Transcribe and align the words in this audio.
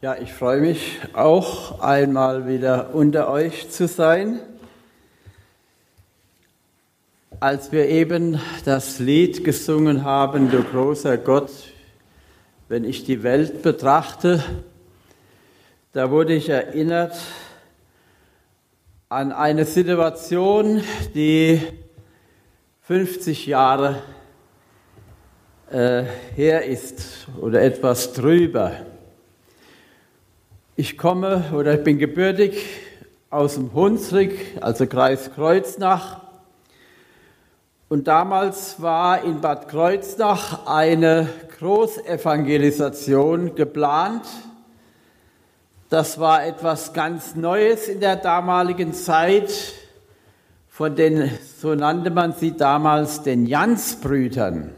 Ja, 0.00 0.16
ich 0.16 0.32
freue 0.32 0.60
mich 0.60 1.00
auch 1.12 1.80
einmal 1.80 2.46
wieder 2.46 2.94
unter 2.94 3.28
euch 3.28 3.68
zu 3.68 3.88
sein. 3.88 4.38
Als 7.40 7.72
wir 7.72 7.88
eben 7.88 8.40
das 8.64 9.00
Lied 9.00 9.42
gesungen 9.42 10.04
haben, 10.04 10.52
du 10.52 10.62
großer 10.62 11.18
Gott, 11.18 11.50
wenn 12.68 12.84
ich 12.84 13.02
die 13.02 13.24
Welt 13.24 13.62
betrachte, 13.62 14.40
da 15.92 16.12
wurde 16.12 16.34
ich 16.34 16.48
erinnert 16.48 17.16
an 19.08 19.32
eine 19.32 19.64
Situation, 19.64 20.80
die 21.16 21.60
50 22.82 23.46
Jahre 23.48 24.00
äh, 25.72 26.04
her 26.36 26.66
ist 26.66 27.26
oder 27.40 27.62
etwas 27.62 28.12
drüber. 28.12 28.74
Ich 30.80 30.96
komme 30.96 31.42
oder 31.52 31.74
ich 31.74 31.82
bin 31.82 31.98
gebürtig 31.98 32.64
aus 33.30 33.56
dem 33.56 33.74
Hunsrück, 33.74 34.30
also 34.60 34.86
Kreis 34.86 35.32
Kreuznach. 35.34 36.20
Und 37.88 38.06
damals 38.06 38.80
war 38.80 39.24
in 39.24 39.40
Bad 39.40 39.66
Kreuznach 39.68 40.68
eine 40.68 41.28
Großevangelisation 41.58 43.56
geplant. 43.56 44.22
Das 45.88 46.20
war 46.20 46.46
etwas 46.46 46.92
ganz 46.92 47.34
Neues 47.34 47.88
in 47.88 47.98
der 47.98 48.14
damaligen 48.14 48.92
Zeit 48.92 49.52
von 50.68 50.94
den, 50.94 51.28
so 51.60 51.74
nannte 51.74 52.10
man 52.10 52.34
sie 52.34 52.56
damals, 52.56 53.24
den 53.24 53.46
Jansbrüdern. 53.46 54.70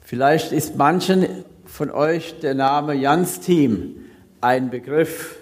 Vielleicht 0.00 0.52
ist 0.52 0.76
manchen 0.76 1.44
von 1.66 1.90
euch 1.90 2.40
der 2.40 2.54
Name 2.54 2.94
Jans-Team 2.94 4.05
ein 4.40 4.70
Begriff. 4.70 5.36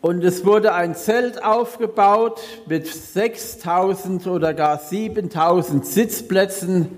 Und 0.00 0.22
es 0.22 0.44
wurde 0.44 0.74
ein 0.74 0.94
Zelt 0.94 1.42
aufgebaut 1.42 2.40
mit 2.66 2.86
6000 2.86 4.26
oder 4.26 4.52
gar 4.52 4.78
7000 4.78 5.86
Sitzplätzen 5.86 6.88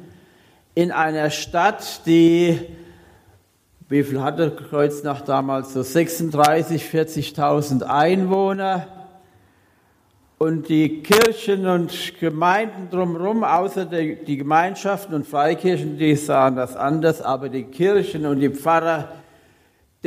in 0.74 0.90
einer 0.90 1.30
Stadt, 1.30 2.04
die, 2.04 2.58
wie 3.88 4.02
viel 4.02 4.20
hatte 4.20 4.50
Kreuznach 4.50 5.20
damals, 5.20 5.72
so 5.72 5.82
36, 5.82 6.82
40.000 6.84 7.82
Einwohner. 7.84 8.88
Und 10.38 10.68
die 10.68 11.02
Kirchen 11.02 11.66
und 11.66 12.18
Gemeinden 12.20 12.90
drumherum, 12.90 13.44
außer 13.44 13.86
die, 13.86 14.16
die 14.16 14.36
Gemeinschaften 14.36 15.14
und 15.14 15.26
Freikirchen, 15.26 15.96
die 15.96 16.16
sahen 16.16 16.56
das 16.56 16.76
anders, 16.76 17.22
aber 17.22 17.48
die 17.48 17.64
Kirchen 17.64 18.26
und 18.26 18.40
die 18.40 18.50
Pfarrer, 18.50 19.08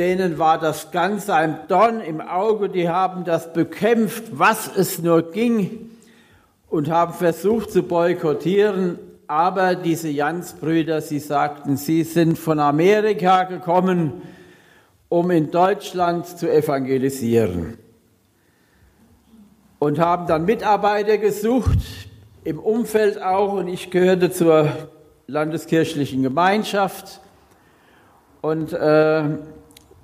denen 0.00 0.38
war 0.38 0.58
das 0.58 0.92
Ganze 0.92 1.34
ein 1.34 1.58
Dorn 1.68 2.00
im 2.00 2.22
Auge, 2.22 2.70
die 2.70 2.88
haben 2.88 3.24
das 3.24 3.52
bekämpft, 3.52 4.24
was 4.32 4.74
es 4.74 4.98
nur 4.98 5.30
ging 5.30 5.90
und 6.70 6.88
haben 6.88 7.12
versucht 7.12 7.70
zu 7.70 7.82
boykottieren. 7.82 8.98
Aber 9.26 9.74
diese 9.74 10.08
Jans-Brüder, 10.08 11.02
sie 11.02 11.18
sagten, 11.18 11.76
sie 11.76 12.04
sind 12.04 12.38
von 12.38 12.60
Amerika 12.60 13.44
gekommen, 13.44 14.22
um 15.10 15.30
in 15.30 15.50
Deutschland 15.50 16.26
zu 16.26 16.50
evangelisieren. 16.50 17.76
Und 19.80 19.98
haben 19.98 20.26
dann 20.26 20.46
Mitarbeiter 20.46 21.18
gesucht, 21.18 21.78
im 22.42 22.58
Umfeld 22.58 23.20
auch, 23.20 23.52
und 23.52 23.68
ich 23.68 23.90
gehörte 23.90 24.30
zur 24.30 24.66
landeskirchlichen 25.26 26.22
Gemeinschaft. 26.22 27.20
Und 28.40 28.72
äh, 28.72 29.24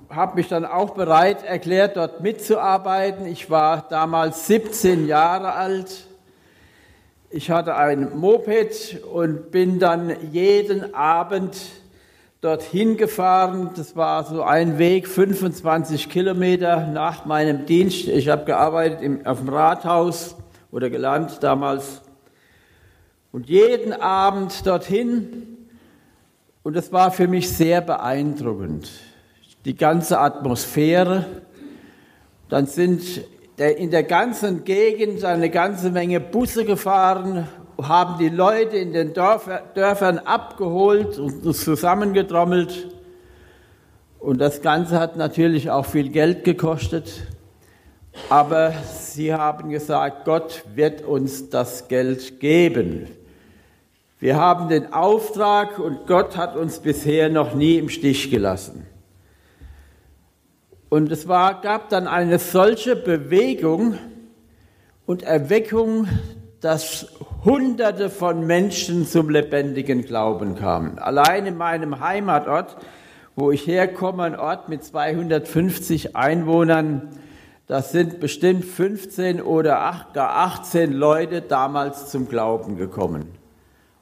habe 0.09 0.35
mich 0.35 0.47
dann 0.47 0.65
auch 0.65 0.91
bereit 0.91 1.43
erklärt, 1.43 1.97
dort 1.97 2.21
mitzuarbeiten. 2.21 3.25
Ich 3.25 3.49
war 3.49 3.85
damals 3.89 4.47
17 4.47 5.07
Jahre 5.07 5.53
alt. 5.53 6.07
Ich 7.29 7.51
hatte 7.51 7.75
ein 7.75 8.17
Moped 8.17 9.03
und 9.11 9.51
bin 9.51 9.79
dann 9.79 10.15
jeden 10.31 10.93
Abend 10.93 11.57
dorthin 12.39 12.95
gefahren. 12.95 13.71
Das 13.75 13.97
war 13.97 14.23
so 14.23 14.43
ein 14.43 14.77
Weg, 14.77 15.07
25 15.07 16.09
Kilometer 16.09 16.87
nach 16.87 17.25
meinem 17.25 17.65
Dienst. 17.65 18.07
Ich 18.07 18.29
habe 18.29 18.45
gearbeitet 18.45 19.01
im, 19.01 19.25
auf 19.25 19.39
dem 19.39 19.49
Rathaus 19.49 20.37
oder 20.71 20.89
gelernt 20.89 21.43
damals. 21.43 22.01
Und 23.33 23.49
jeden 23.49 23.91
Abend 23.91 24.65
dorthin. 24.65 25.67
Und 26.63 26.75
das 26.75 26.93
war 26.93 27.11
für 27.11 27.27
mich 27.27 27.49
sehr 27.51 27.81
beeindruckend 27.81 28.89
die 29.67 29.75
ganze 29.75 30.19
Atmosphäre. 30.19 31.25
Dann 32.47 32.67
sind 32.67 33.03
in 33.57 33.91
der 33.91 34.03
ganzen 34.03 34.63
Gegend 34.63 35.25
eine 35.25 35.49
ganze 35.49 35.91
Menge 35.91 36.21
Busse 36.21 36.63
gefahren, 36.63 37.49
haben 37.81 38.17
die 38.17 38.29
Leute 38.29 38.77
in 38.77 38.93
den 38.93 39.13
Dörfern 39.13 40.19
abgeholt 40.19 41.19
und 41.19 41.53
zusammengetrommelt. 41.53 42.87
Und 44.19 44.39
das 44.39 44.61
Ganze 44.61 44.99
hat 44.99 45.17
natürlich 45.17 45.69
auch 45.69 45.85
viel 45.85 46.09
Geld 46.09 46.45
gekostet. 46.45 47.27
Aber 48.29 48.71
sie 48.71 49.33
haben 49.33 49.69
gesagt, 49.69 50.23
Gott 50.23 50.63
wird 50.75 51.03
uns 51.03 51.49
das 51.49 51.89
Geld 51.89 52.39
geben. 52.39 53.07
Wir 54.19 54.37
haben 54.37 54.69
den 54.69 54.93
Auftrag 54.93 55.77
und 55.77 56.07
Gott 56.07 56.37
hat 56.37 56.55
uns 56.55 56.79
bisher 56.79 57.27
noch 57.29 57.53
nie 57.53 57.77
im 57.77 57.89
Stich 57.89 58.31
gelassen. 58.31 58.87
Und 60.89 61.11
es 61.11 61.27
war, 61.27 61.61
gab 61.61 61.89
dann 61.89 62.07
eine 62.07 62.39
solche 62.39 62.95
Bewegung 62.95 63.97
und 65.05 65.23
Erweckung, 65.23 66.07
dass 66.61 67.07
Hunderte 67.43 68.09
von 68.09 68.47
Menschen 68.47 69.05
zum 69.05 69.29
lebendigen 69.29 70.03
Glauben 70.03 70.55
kamen. 70.55 70.97
Allein 70.97 71.45
in 71.45 71.57
meinem 71.57 71.99
Heimatort, 71.99 72.77
wo 73.35 73.51
ich 73.51 73.67
herkomme, 73.67 74.23
ein 74.23 74.39
Ort 74.39 74.69
mit 74.69 74.83
250 74.83 76.15
Einwohnern, 76.15 77.09
das 77.67 77.91
sind 77.91 78.21
bestimmt 78.21 78.63
15 78.63 79.41
oder 79.41 80.05
gar 80.13 80.37
18 80.37 80.93
Leute 80.93 81.41
damals 81.41 82.09
zum 82.09 82.29
Glauben 82.29 82.77
gekommen 82.77 83.25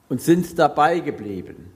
und 0.08 0.22
sind 0.22 0.58
dabei 0.60 1.00
geblieben. 1.00 1.72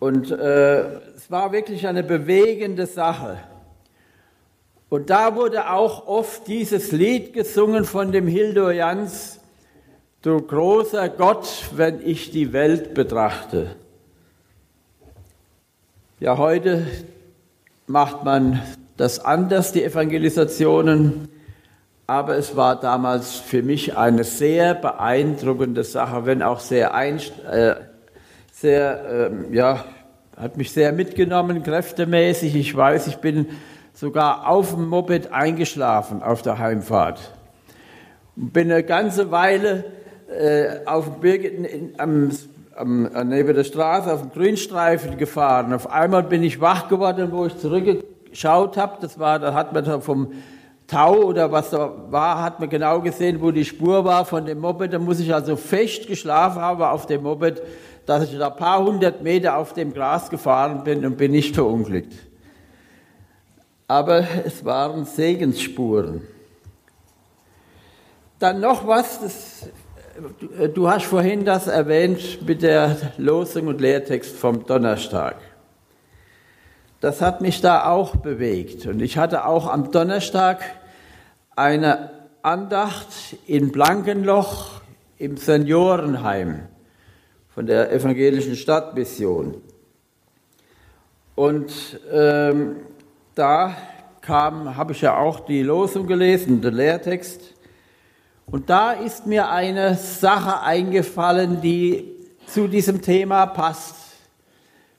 Und 0.00 0.32
äh, 0.32 0.80
es 1.14 1.30
war 1.30 1.52
wirklich 1.52 1.86
eine 1.86 2.02
bewegende 2.02 2.86
Sache. 2.86 3.38
Und 4.92 5.08
da 5.08 5.36
wurde 5.36 5.70
auch 5.70 6.06
oft 6.06 6.46
dieses 6.48 6.92
Lied 6.92 7.32
gesungen 7.32 7.86
von 7.86 8.12
dem 8.12 8.26
Hildo 8.26 8.70
Jans, 8.70 9.40
Du 10.20 10.38
großer 10.38 11.08
Gott, 11.08 11.48
wenn 11.74 12.06
ich 12.06 12.30
die 12.30 12.52
Welt 12.52 12.92
betrachte. 12.92 13.74
Ja, 16.20 16.36
heute 16.36 16.86
macht 17.86 18.22
man 18.24 18.60
das 18.98 19.18
anders, 19.18 19.72
die 19.72 19.82
Evangelisationen, 19.82 21.30
aber 22.06 22.36
es 22.36 22.54
war 22.54 22.78
damals 22.78 23.36
für 23.36 23.62
mich 23.62 23.96
eine 23.96 24.24
sehr 24.24 24.74
beeindruckende 24.74 25.84
Sache, 25.84 26.26
wenn 26.26 26.42
auch 26.42 26.60
sehr, 26.60 26.92
äh, 27.50 27.76
sehr 28.52 29.30
äh, 29.50 29.56
ja, 29.56 29.86
hat 30.36 30.58
mich 30.58 30.70
sehr 30.70 30.92
mitgenommen, 30.92 31.62
kräftemäßig. 31.62 32.54
Ich 32.56 32.76
weiß, 32.76 33.06
ich 33.06 33.16
bin 33.16 33.46
sogar 34.02 34.48
auf 34.48 34.74
dem 34.74 34.88
Moped 34.88 35.32
eingeschlafen 35.32 36.24
auf 36.24 36.42
der 36.42 36.58
Heimfahrt. 36.58 37.20
Bin 38.34 38.72
eine 38.72 38.82
ganze 38.82 39.30
Weile 39.30 39.84
äh, 40.28 40.84
auf 40.86 41.22
in, 41.22 41.64
in, 41.64 41.94
am, 41.98 42.30
am, 42.74 43.28
neben 43.28 43.54
der 43.54 43.62
Straße 43.62 44.12
auf 44.12 44.22
dem 44.22 44.32
Grünstreifen 44.32 45.18
gefahren. 45.18 45.72
Auf 45.72 45.88
einmal 45.88 46.24
bin 46.24 46.42
ich 46.42 46.60
wach 46.60 46.88
geworden, 46.88 47.28
wo 47.30 47.46
ich 47.46 47.56
zurückgeschaut 47.58 48.76
habe. 48.76 48.96
Das 49.00 49.20
war, 49.20 49.38
da 49.38 49.54
hat 49.54 49.72
man 49.72 50.02
vom 50.02 50.32
Tau 50.88 51.22
oder 51.22 51.52
was 51.52 51.70
da 51.70 51.92
war, 52.10 52.42
hat 52.42 52.58
man 52.58 52.68
genau 52.68 53.02
gesehen, 53.02 53.40
wo 53.40 53.52
die 53.52 53.64
Spur 53.64 54.04
war 54.04 54.24
von 54.24 54.44
dem 54.44 54.58
Moped. 54.58 54.92
Da 54.92 54.98
muss 54.98 55.20
ich 55.20 55.32
also 55.32 55.54
fest 55.54 56.08
geschlafen 56.08 56.60
haben 56.60 56.82
auf 56.82 57.06
dem 57.06 57.22
Moped, 57.22 57.62
dass 58.06 58.24
ich 58.24 58.36
da 58.36 58.48
ein 58.48 58.56
paar 58.56 58.84
hundert 58.84 59.22
Meter 59.22 59.58
auf 59.58 59.74
dem 59.74 59.94
Gras 59.94 60.28
gefahren 60.28 60.82
bin 60.82 61.06
und 61.06 61.16
bin 61.16 61.30
nicht 61.30 61.54
verunglückt 61.54 62.31
aber 63.92 64.26
es 64.46 64.64
waren 64.64 65.04
Segensspuren. 65.04 66.26
Dann 68.38 68.58
noch 68.58 68.86
was, 68.86 69.20
das, 69.20 69.68
du 70.72 70.88
hast 70.88 71.04
vorhin 71.04 71.44
das 71.44 71.66
erwähnt 71.66 72.46
mit 72.46 72.62
der 72.62 72.96
Losung 73.18 73.66
und 73.66 73.82
Lehrtext 73.82 74.34
vom 74.34 74.64
Donnerstag. 74.64 75.36
Das 77.00 77.20
hat 77.20 77.42
mich 77.42 77.60
da 77.60 77.84
auch 77.84 78.16
bewegt. 78.16 78.86
Und 78.86 79.02
ich 79.02 79.18
hatte 79.18 79.44
auch 79.44 79.70
am 79.70 79.90
Donnerstag 79.90 80.62
eine 81.54 82.12
Andacht 82.40 83.08
in 83.46 83.72
Blankenloch 83.72 84.80
im 85.18 85.36
Seniorenheim 85.36 86.60
von 87.54 87.66
der 87.66 87.92
evangelischen 87.92 88.56
Stadtmission. 88.56 89.60
Und 91.34 92.00
ähm, 92.10 92.76
da 93.34 93.76
kam, 94.20 94.76
habe 94.76 94.92
ich 94.92 95.00
ja 95.00 95.16
auch 95.16 95.40
die 95.40 95.62
Losung 95.62 96.06
gelesen, 96.06 96.60
den 96.60 96.74
Lehrtext. 96.74 97.54
Und 98.46 98.70
da 98.70 98.92
ist 98.92 99.26
mir 99.26 99.50
eine 99.50 99.94
Sache 99.94 100.62
eingefallen, 100.62 101.60
die 101.60 102.12
zu 102.46 102.68
diesem 102.68 103.00
Thema 103.00 103.46
passt. 103.46 103.96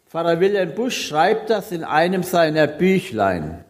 Pfarrer 0.07 0.39
Wilhelm 0.39 0.75
Busch 0.75 1.07
schreibt 1.07 1.49
das 1.49 1.71
in 1.71 1.83
einem 1.83 2.23
seiner 2.23 2.67
Büchlein. 2.67 3.63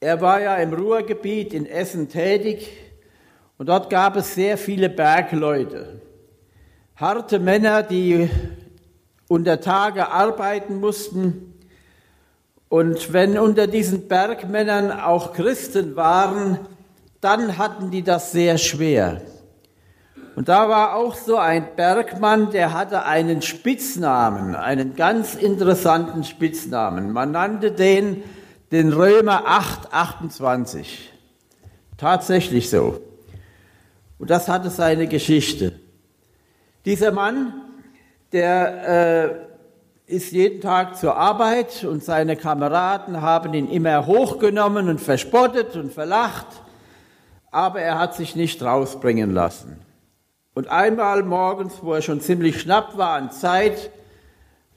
Er 0.00 0.20
war 0.20 0.40
ja 0.40 0.56
im 0.56 0.72
Ruhrgebiet 0.72 1.54
in 1.54 1.66
Essen 1.66 2.08
tätig 2.08 2.70
und 3.58 3.68
dort 3.68 3.88
gab 3.90 4.16
es 4.16 4.34
sehr 4.34 4.58
viele 4.58 4.88
Bergleute. 4.88 6.00
Harte 6.96 7.38
Männer, 7.38 7.82
die 7.82 8.28
unter 9.28 9.60
Tage 9.60 10.08
arbeiten 10.08 10.80
mussten. 10.80 11.51
Und 12.72 13.12
wenn 13.12 13.36
unter 13.36 13.66
diesen 13.66 14.08
Bergmännern 14.08 14.92
auch 14.92 15.34
Christen 15.34 15.94
waren, 15.94 16.58
dann 17.20 17.58
hatten 17.58 17.90
die 17.90 18.02
das 18.02 18.32
sehr 18.32 18.56
schwer. 18.56 19.20
Und 20.36 20.48
da 20.48 20.70
war 20.70 20.96
auch 20.96 21.14
so 21.14 21.36
ein 21.36 21.76
Bergmann, 21.76 22.50
der 22.50 22.72
hatte 22.72 23.04
einen 23.04 23.42
Spitznamen, 23.42 24.56
einen 24.56 24.96
ganz 24.96 25.34
interessanten 25.34 26.24
Spitznamen. 26.24 27.12
Man 27.12 27.32
nannte 27.32 27.72
den 27.72 28.22
den 28.70 28.90
Römer 28.94 29.42
8, 29.44 29.92
28. 29.92 31.12
Tatsächlich 31.98 32.70
so. 32.70 33.02
Und 34.18 34.30
das 34.30 34.48
hatte 34.48 34.70
seine 34.70 35.08
Geschichte. 35.08 35.74
Dieser 36.86 37.12
Mann, 37.12 37.52
der 38.32 39.44
äh, 39.44 39.51
ist 40.12 40.32
jeden 40.32 40.60
Tag 40.60 40.96
zur 40.98 41.16
Arbeit 41.16 41.84
und 41.84 42.04
seine 42.04 42.36
Kameraden 42.36 43.22
haben 43.22 43.54
ihn 43.54 43.70
immer 43.70 44.06
hochgenommen 44.06 44.90
und 44.90 45.00
verspottet 45.00 45.74
und 45.74 45.90
verlacht, 45.90 46.46
aber 47.50 47.80
er 47.80 47.98
hat 47.98 48.14
sich 48.14 48.36
nicht 48.36 48.62
rausbringen 48.62 49.32
lassen. 49.32 49.80
Und 50.54 50.68
einmal 50.68 51.22
morgens, 51.22 51.78
wo 51.80 51.94
er 51.94 52.02
schon 52.02 52.20
ziemlich 52.20 52.60
schnapp 52.60 52.98
war 52.98 53.14
an 53.14 53.30
Zeit, 53.30 53.90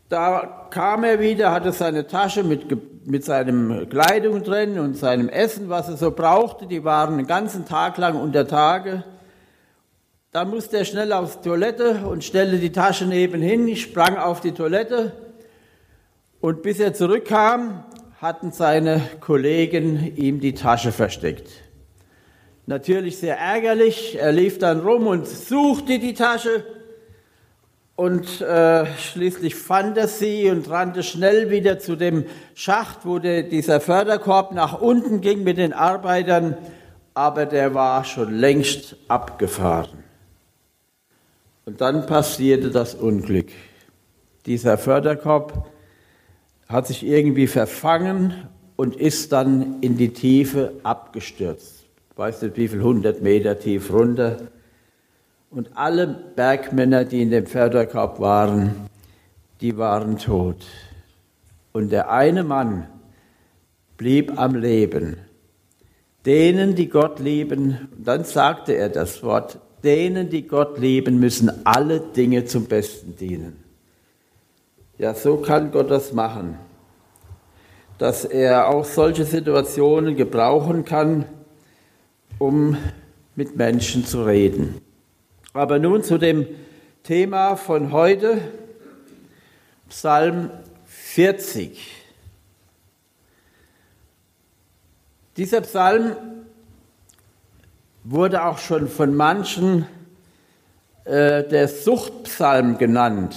da 0.07 0.67
kam 0.69 1.03
er 1.03 1.19
wieder, 1.19 1.51
hatte 1.51 1.73
seine 1.73 2.07
Tasche 2.07 2.43
mit, 2.43 2.65
mit 3.05 3.25
seinem 3.25 3.89
Kleidung 3.89 4.41
drin 4.41 4.79
und 4.79 4.95
seinem 4.95 5.27
Essen, 5.27 5.67
was 5.67 5.89
er 5.89 5.97
so 5.97 6.11
brauchte. 6.11 6.65
Die 6.65 6.85
waren 6.85 7.17
den 7.17 7.27
ganzen 7.27 7.65
Tag 7.65 7.97
lang 7.97 8.15
unter 8.15 8.47
Tage. 8.47 9.03
Dann 10.31 10.49
musste 10.49 10.77
er 10.77 10.85
schnell 10.85 11.11
auf 11.11 11.41
die 11.41 11.49
Toilette 11.49 12.05
und 12.09 12.23
stellte 12.23 12.57
die 12.57 12.71
Tasche 12.71 13.05
nebenhin. 13.05 13.75
Sprang 13.75 14.17
auf 14.17 14.39
die 14.39 14.53
Toilette 14.53 15.24
und 16.45 16.61
bis 16.61 16.79
er 16.79 16.93
zurückkam, 16.93 17.83
hatten 18.21 18.51
seine 18.51 19.01
Kollegen 19.19 20.15
ihm 20.15 20.39
die 20.39 20.53
Tasche 20.53 20.91
versteckt. 20.91 21.49
Natürlich 22.67 23.17
sehr 23.17 23.39
ärgerlich. 23.39 24.19
Er 24.21 24.31
lief 24.31 24.59
dann 24.59 24.81
rum 24.81 25.07
und 25.07 25.27
suchte 25.27 25.97
die 25.97 26.13
Tasche 26.13 26.63
und 27.95 28.41
äh, 28.41 28.85
schließlich 28.95 29.55
fand 29.55 29.97
er 29.97 30.07
sie 30.07 30.51
und 30.51 30.69
rannte 30.69 31.01
schnell 31.01 31.49
wieder 31.49 31.79
zu 31.79 31.95
dem 31.95 32.25
Schacht, 32.53 33.07
wo 33.07 33.17
der, 33.17 33.41
dieser 33.41 33.81
Förderkorb 33.81 34.51
nach 34.53 34.79
unten 34.79 35.21
ging 35.21 35.43
mit 35.43 35.57
den 35.57 35.73
Arbeitern, 35.73 36.57
aber 37.15 37.47
der 37.47 37.73
war 37.73 38.03
schon 38.03 38.31
längst 38.31 38.97
abgefahren. 39.07 40.03
Und 41.65 41.81
dann 41.81 42.05
passierte 42.05 42.69
das 42.69 42.93
Unglück. 42.93 43.47
Dieser 44.45 44.77
Förderkorb 44.77 45.71
hat 46.67 46.87
sich 46.87 47.05
irgendwie 47.05 47.47
verfangen 47.47 48.47
und 48.75 48.95
ist 48.95 49.31
dann 49.31 49.81
in 49.81 49.97
die 49.97 50.13
Tiefe 50.13 50.73
abgestürzt. 50.83 51.85
Weißt 52.15 52.43
du, 52.43 52.55
wie 52.55 52.67
viel 52.67 52.81
hundert 52.81 53.21
Meter 53.21 53.59
tief 53.59 53.91
runter? 53.91 54.37
Und 55.49 55.69
alle 55.75 56.07
Bergmänner, 56.07 57.05
die 57.05 57.21
in 57.21 57.29
dem 57.29 57.45
Förderkorb 57.45 58.19
waren, 58.19 58.89
die 59.61 59.77
waren 59.77 60.17
tot. 60.17 60.65
Und 61.71 61.91
der 61.91 62.09
eine 62.09 62.43
Mann 62.43 62.87
blieb 63.97 64.37
am 64.37 64.55
Leben. 64.55 65.17
Denen, 66.25 66.75
die 66.75 66.89
Gott 66.89 67.19
lieben, 67.19 67.89
und 67.95 68.07
dann 68.07 68.23
sagte 68.23 68.73
er 68.73 68.89
das 68.89 69.21
Wort, 69.23 69.59
denen, 69.83 70.29
die 70.29 70.47
Gott 70.47 70.79
lieben, 70.79 71.19
müssen 71.19 71.65
alle 71.65 71.99
Dinge 71.99 72.45
zum 72.45 72.65
Besten 72.65 73.15
dienen. 73.15 73.64
Ja, 74.97 75.13
so 75.13 75.37
kann 75.37 75.71
Gott 75.71 75.91
das 75.91 76.13
machen, 76.13 76.57
dass 77.97 78.23
er 78.23 78.69
auch 78.69 78.85
solche 78.85 79.25
Situationen 79.25 80.15
gebrauchen 80.15 80.85
kann, 80.85 81.25
um 82.39 82.77
mit 83.35 83.57
Menschen 83.57 84.05
zu 84.05 84.23
reden. 84.23 84.79
Aber 85.53 85.79
nun 85.79 86.01
zu 86.01 86.17
dem 86.17 86.47
Thema 87.03 87.57
von 87.57 87.91
heute, 87.91 88.39
Psalm 89.89 90.49
40. 90.85 92.05
Dieser 95.35 95.59
Psalm 95.59 96.15
wurde 98.05 98.45
auch 98.45 98.59
schon 98.59 98.87
von 98.87 99.13
manchen 99.13 99.87
äh, 101.03 101.43
der 101.43 101.67
Suchtpsalm 101.67 102.77
genannt. 102.77 103.35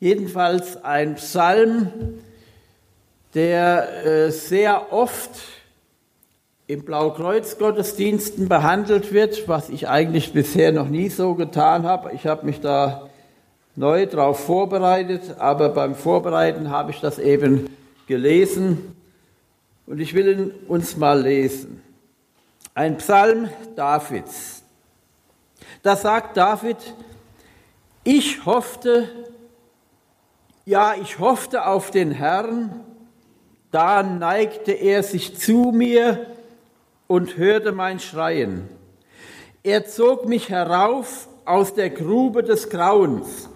Jedenfalls 0.00 0.82
ein 0.82 1.16
Psalm, 1.16 1.92
der 3.34 4.06
äh, 4.06 4.30
sehr 4.30 4.94
oft 4.94 5.30
im 6.66 6.86
Blaukreuz-Gottesdiensten 6.86 8.48
behandelt 8.48 9.12
wird, 9.12 9.46
was 9.46 9.68
ich 9.68 9.88
eigentlich 9.88 10.32
bisher 10.32 10.72
noch 10.72 10.88
nie 10.88 11.10
so 11.10 11.34
getan 11.34 11.82
habe. 11.82 12.12
Ich 12.14 12.26
habe 12.26 12.46
mich 12.46 12.60
da 12.60 13.10
neu 13.76 14.06
darauf 14.06 14.42
vorbereitet, 14.42 15.36
aber 15.38 15.68
beim 15.68 15.94
Vorbereiten 15.94 16.70
habe 16.70 16.92
ich 16.92 17.00
das 17.00 17.18
eben 17.18 17.68
gelesen 18.06 18.96
und 19.86 20.00
ich 20.00 20.14
will 20.14 20.28
ihn 20.28 20.50
uns 20.66 20.96
mal 20.96 21.20
lesen. 21.20 21.82
Ein 22.74 22.96
Psalm 22.96 23.50
Davids. 23.76 24.62
Da 25.82 25.94
sagt 25.94 26.38
David, 26.38 26.78
ich 28.04 28.46
hoffte, 28.46 29.08
ja, 30.70 30.94
ich 30.94 31.18
hoffte 31.18 31.66
auf 31.66 31.90
den 31.90 32.12
Herrn, 32.12 32.84
da 33.72 34.04
neigte 34.04 34.70
er 34.70 35.02
sich 35.02 35.36
zu 35.36 35.72
mir 35.74 36.26
und 37.08 37.36
hörte 37.36 37.72
mein 37.72 37.98
Schreien. 37.98 38.68
Er 39.64 39.86
zog 39.86 40.28
mich 40.28 40.48
herauf 40.48 41.26
aus 41.44 41.74
der 41.74 41.90
Grube 41.90 42.44
des 42.44 42.70
Grauens, 42.70 43.48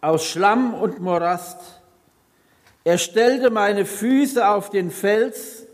aus 0.00 0.24
Schlamm 0.24 0.74
und 0.74 1.00
Morast. 1.00 1.60
Er 2.82 2.98
stellte 2.98 3.50
meine 3.50 3.84
Füße 3.84 4.48
auf 4.48 4.68
den 4.68 4.90
Fels 4.90 5.64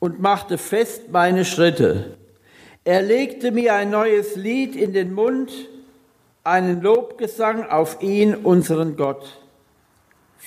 und 0.00 0.20
machte 0.20 0.58
fest 0.58 1.12
meine 1.12 1.44
Schritte. 1.44 2.16
Er 2.82 3.02
legte 3.02 3.52
mir 3.52 3.74
ein 3.74 3.90
neues 3.90 4.34
Lied 4.34 4.74
in 4.74 4.92
den 4.92 5.14
Mund, 5.14 5.52
einen 6.42 6.82
Lobgesang 6.82 7.70
auf 7.70 8.02
ihn, 8.02 8.34
unseren 8.34 8.96
Gott. 8.96 9.45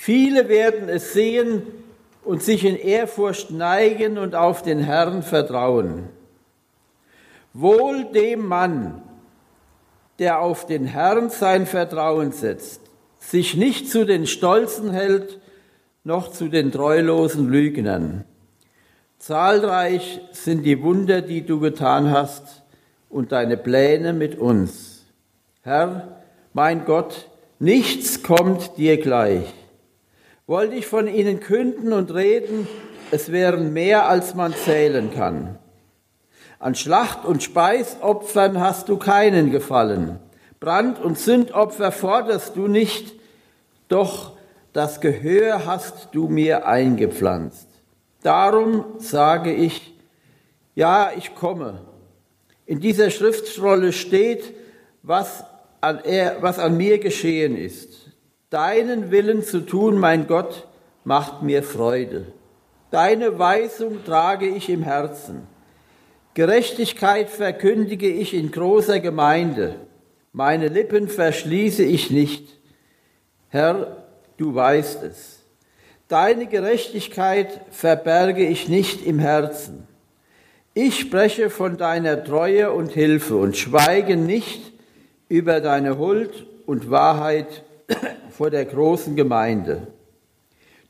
Viele 0.02 0.48
werden 0.48 0.88
es 0.88 1.12
sehen 1.12 1.60
und 2.24 2.42
sich 2.42 2.64
in 2.64 2.76
Ehrfurcht 2.76 3.50
neigen 3.50 4.16
und 4.16 4.34
auf 4.34 4.62
den 4.62 4.78
Herrn 4.78 5.22
vertrauen. 5.22 6.08
Wohl 7.52 8.06
dem 8.06 8.46
Mann, 8.46 9.02
der 10.18 10.40
auf 10.40 10.64
den 10.64 10.86
Herrn 10.86 11.28
sein 11.28 11.66
Vertrauen 11.66 12.32
setzt, 12.32 12.80
sich 13.18 13.58
nicht 13.58 13.90
zu 13.90 14.06
den 14.06 14.26
Stolzen 14.26 14.90
hält, 14.90 15.38
noch 16.02 16.32
zu 16.32 16.48
den 16.48 16.72
treulosen 16.72 17.50
Lügnern. 17.50 18.24
Zahlreich 19.18 20.22
sind 20.32 20.62
die 20.62 20.82
Wunder, 20.82 21.20
die 21.20 21.42
du 21.44 21.60
getan 21.60 22.10
hast, 22.10 22.62
und 23.10 23.32
deine 23.32 23.58
Pläne 23.58 24.14
mit 24.14 24.38
uns. 24.38 25.04
Herr, 25.60 26.22
mein 26.54 26.86
Gott, 26.86 27.28
nichts 27.58 28.22
kommt 28.22 28.78
dir 28.78 28.96
gleich. 28.96 29.59
Wollte 30.50 30.74
ich 30.74 30.88
von 30.88 31.06
ihnen 31.06 31.38
künden 31.38 31.92
und 31.92 32.12
reden, 32.12 32.66
es 33.12 33.30
wären 33.30 33.72
mehr, 33.72 34.08
als 34.08 34.34
man 34.34 34.52
zählen 34.52 35.14
kann. 35.14 35.60
An 36.58 36.74
Schlacht- 36.74 37.24
und 37.24 37.44
Speisopfern 37.44 38.58
hast 38.60 38.88
du 38.88 38.96
keinen 38.96 39.52
gefallen. 39.52 40.18
Brand- 40.58 41.00
und 41.00 41.20
Sündopfer 41.20 41.92
forderst 41.92 42.56
du 42.56 42.66
nicht, 42.66 43.14
doch 43.86 44.32
das 44.72 45.00
Gehör 45.00 45.66
hast 45.66 46.08
du 46.14 46.26
mir 46.26 46.66
eingepflanzt. 46.66 47.68
Darum 48.24 48.84
sage 48.98 49.54
ich, 49.54 49.94
ja, 50.74 51.12
ich 51.16 51.36
komme. 51.36 51.82
In 52.66 52.80
dieser 52.80 53.10
Schriftrolle 53.10 53.92
steht, 53.92 54.52
was 55.04 55.44
an, 55.80 56.00
er, 56.02 56.42
was 56.42 56.58
an 56.58 56.76
mir 56.76 56.98
geschehen 56.98 57.56
ist. 57.56 58.09
Deinen 58.50 59.12
Willen 59.12 59.44
zu 59.44 59.60
tun, 59.60 59.98
mein 59.98 60.26
Gott, 60.26 60.66
macht 61.04 61.42
mir 61.42 61.62
Freude. 61.62 62.26
Deine 62.90 63.38
Weisung 63.38 64.04
trage 64.04 64.48
ich 64.48 64.68
im 64.68 64.82
Herzen. 64.82 65.46
Gerechtigkeit 66.34 67.30
verkündige 67.30 68.08
ich 68.08 68.34
in 68.34 68.50
großer 68.50 68.98
Gemeinde. 68.98 69.76
Meine 70.32 70.66
Lippen 70.66 71.08
verschließe 71.08 71.84
ich 71.84 72.10
nicht. 72.10 72.58
Herr, 73.50 74.04
du 74.36 74.52
weißt 74.52 75.04
es. 75.04 75.44
Deine 76.08 76.46
Gerechtigkeit 76.46 77.60
verberge 77.70 78.44
ich 78.44 78.68
nicht 78.68 79.06
im 79.06 79.20
Herzen. 79.20 79.86
Ich 80.74 80.98
spreche 80.98 81.50
von 81.50 81.76
deiner 81.76 82.24
Treue 82.24 82.72
und 82.72 82.90
Hilfe 82.90 83.36
und 83.36 83.56
schweige 83.56 84.16
nicht 84.16 84.72
über 85.28 85.60
deine 85.60 85.98
Huld 85.98 86.46
und 86.66 86.90
Wahrheit 86.90 87.62
vor 88.40 88.48
der 88.48 88.64
großen 88.64 89.16
Gemeinde. 89.16 89.88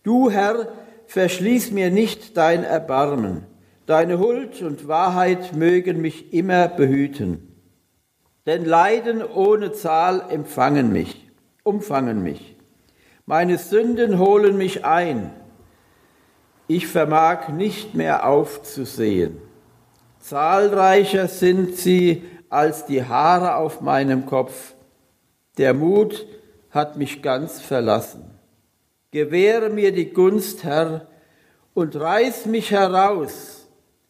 Du, 0.04 0.30
Herr, 0.30 0.68
verschließ 1.06 1.72
mir 1.72 1.90
nicht 1.90 2.36
dein 2.36 2.62
Erbarmen. 2.62 3.44
Deine 3.86 4.20
Huld 4.20 4.62
und 4.62 4.86
Wahrheit 4.86 5.56
mögen 5.56 6.00
mich 6.00 6.32
immer 6.32 6.68
behüten. 6.68 7.52
Denn 8.46 8.64
Leiden 8.64 9.24
ohne 9.24 9.72
Zahl 9.72 10.26
empfangen 10.30 10.92
mich, 10.92 11.28
umfangen 11.64 12.22
mich. 12.22 12.56
Meine 13.26 13.58
Sünden 13.58 14.20
holen 14.20 14.56
mich 14.56 14.84
ein. 14.84 15.32
Ich 16.68 16.86
vermag 16.86 17.48
nicht 17.48 17.96
mehr 17.96 18.28
aufzusehen. 18.28 19.38
Zahlreicher 20.20 21.26
sind 21.26 21.76
sie 21.76 22.22
als 22.48 22.86
die 22.86 23.02
Haare 23.02 23.56
auf 23.56 23.80
meinem 23.80 24.26
Kopf. 24.26 24.74
Der 25.58 25.74
Mut 25.74 26.28
hat 26.70 26.96
mich 26.96 27.22
ganz 27.22 27.60
verlassen. 27.60 28.24
Gewähre 29.10 29.70
mir 29.70 29.92
die 29.92 30.12
Gunst, 30.12 30.64
Herr, 30.64 31.08
und 31.74 31.96
reiß 31.96 32.46
mich 32.46 32.70
heraus. 32.70 33.66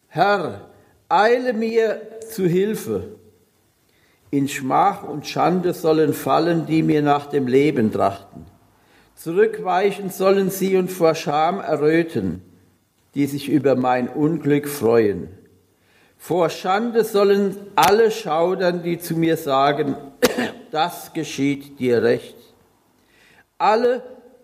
Herr, 0.07 0.69
eile 1.09 1.53
mir 1.53 2.01
zu 2.29 2.45
Hilfe. 2.45 3.15
In 4.29 4.47
Schmach 4.47 5.03
und 5.03 5.27
Schande 5.27 5.73
sollen 5.73 6.13
fallen, 6.13 6.65
die 6.65 6.83
mir 6.83 7.01
nach 7.01 7.25
dem 7.25 7.47
Leben 7.47 7.91
trachten. 7.91 8.45
Zurückweichen 9.15 10.09
sollen 10.09 10.49
sie 10.49 10.77
und 10.77 10.89
vor 10.89 11.15
Scham 11.15 11.59
erröten, 11.59 12.41
die 13.13 13.25
sich 13.25 13.49
über 13.49 13.75
mein 13.75 14.07
Unglück 14.07 14.67
freuen. 14.67 15.27
Vor 16.17 16.49
Schande 16.49 17.03
sollen 17.03 17.57
alle 17.75 18.11
schaudern, 18.11 18.83
die 18.83 18.99
zu 18.99 19.15
mir 19.15 19.37
sagen, 19.37 19.95
das 20.71 21.13
geschieht 21.13 21.79
dir 21.79 22.03
recht. 22.03 22.35
Alle, 23.61 24.01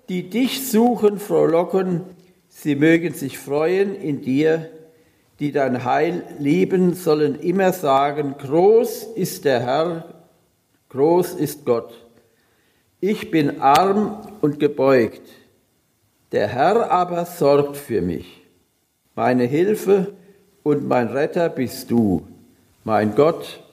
die 0.10 0.30
dich 0.30 0.70
suchen, 0.70 1.18
frohlocken, 1.18 2.02
sie 2.50 2.76
mögen 2.76 3.16
sich 3.16 3.40
freuen 3.40 3.96
in 3.96 4.22
dir, 4.22 4.70
die 5.40 5.52
dein 5.52 5.84
Heil 5.84 6.22
lieben, 6.38 6.94
sollen 6.94 7.40
immer 7.40 7.74
sagen, 7.74 8.36
groß 8.38 9.04
ist 9.16 9.46
der 9.46 9.62
Herr, 9.62 10.06
groß 10.90 11.34
ist 11.34 11.66
Gott. 11.66 11.94
Ich 13.00 13.32
bin 13.32 13.60
arm 13.60 14.28
und 14.42 14.60
gebeugt, 14.60 15.28
der 16.32 16.48
Herr 16.48 16.92
aber 16.92 17.26
sorgt 17.26 17.76
für 17.76 18.02
mich. 18.02 18.44
Meine 19.16 19.46
Hilfe 19.46 20.14
und 20.62 20.88
mein 20.88 21.08
Retter 21.08 21.50
bist 21.50 21.90
du, 21.90 22.28
mein 22.84 23.16
Gott, 23.16 23.64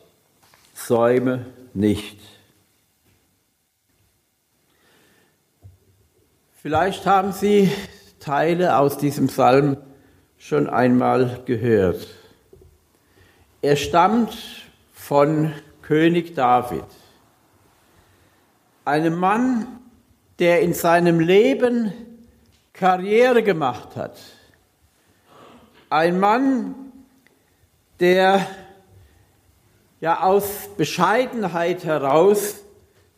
säume 0.72 1.44
nicht. 1.74 2.18
Vielleicht 6.64 7.04
haben 7.04 7.32
Sie 7.32 7.70
Teile 8.20 8.78
aus 8.78 8.96
diesem 8.96 9.26
Psalm 9.26 9.76
schon 10.38 10.66
einmal 10.66 11.42
gehört. 11.44 12.06
Er 13.60 13.76
stammt 13.76 14.34
von 14.94 15.52
König 15.82 16.34
David, 16.34 16.86
einem 18.86 19.14
Mann, 19.14 19.66
der 20.38 20.62
in 20.62 20.72
seinem 20.72 21.20
Leben 21.20 21.92
Karriere 22.72 23.42
gemacht 23.42 23.94
hat. 23.94 24.16
Ein 25.90 26.18
Mann, 26.18 26.74
der 28.00 28.46
ja 30.00 30.22
aus 30.22 30.70
Bescheidenheit 30.78 31.84
heraus 31.84 32.62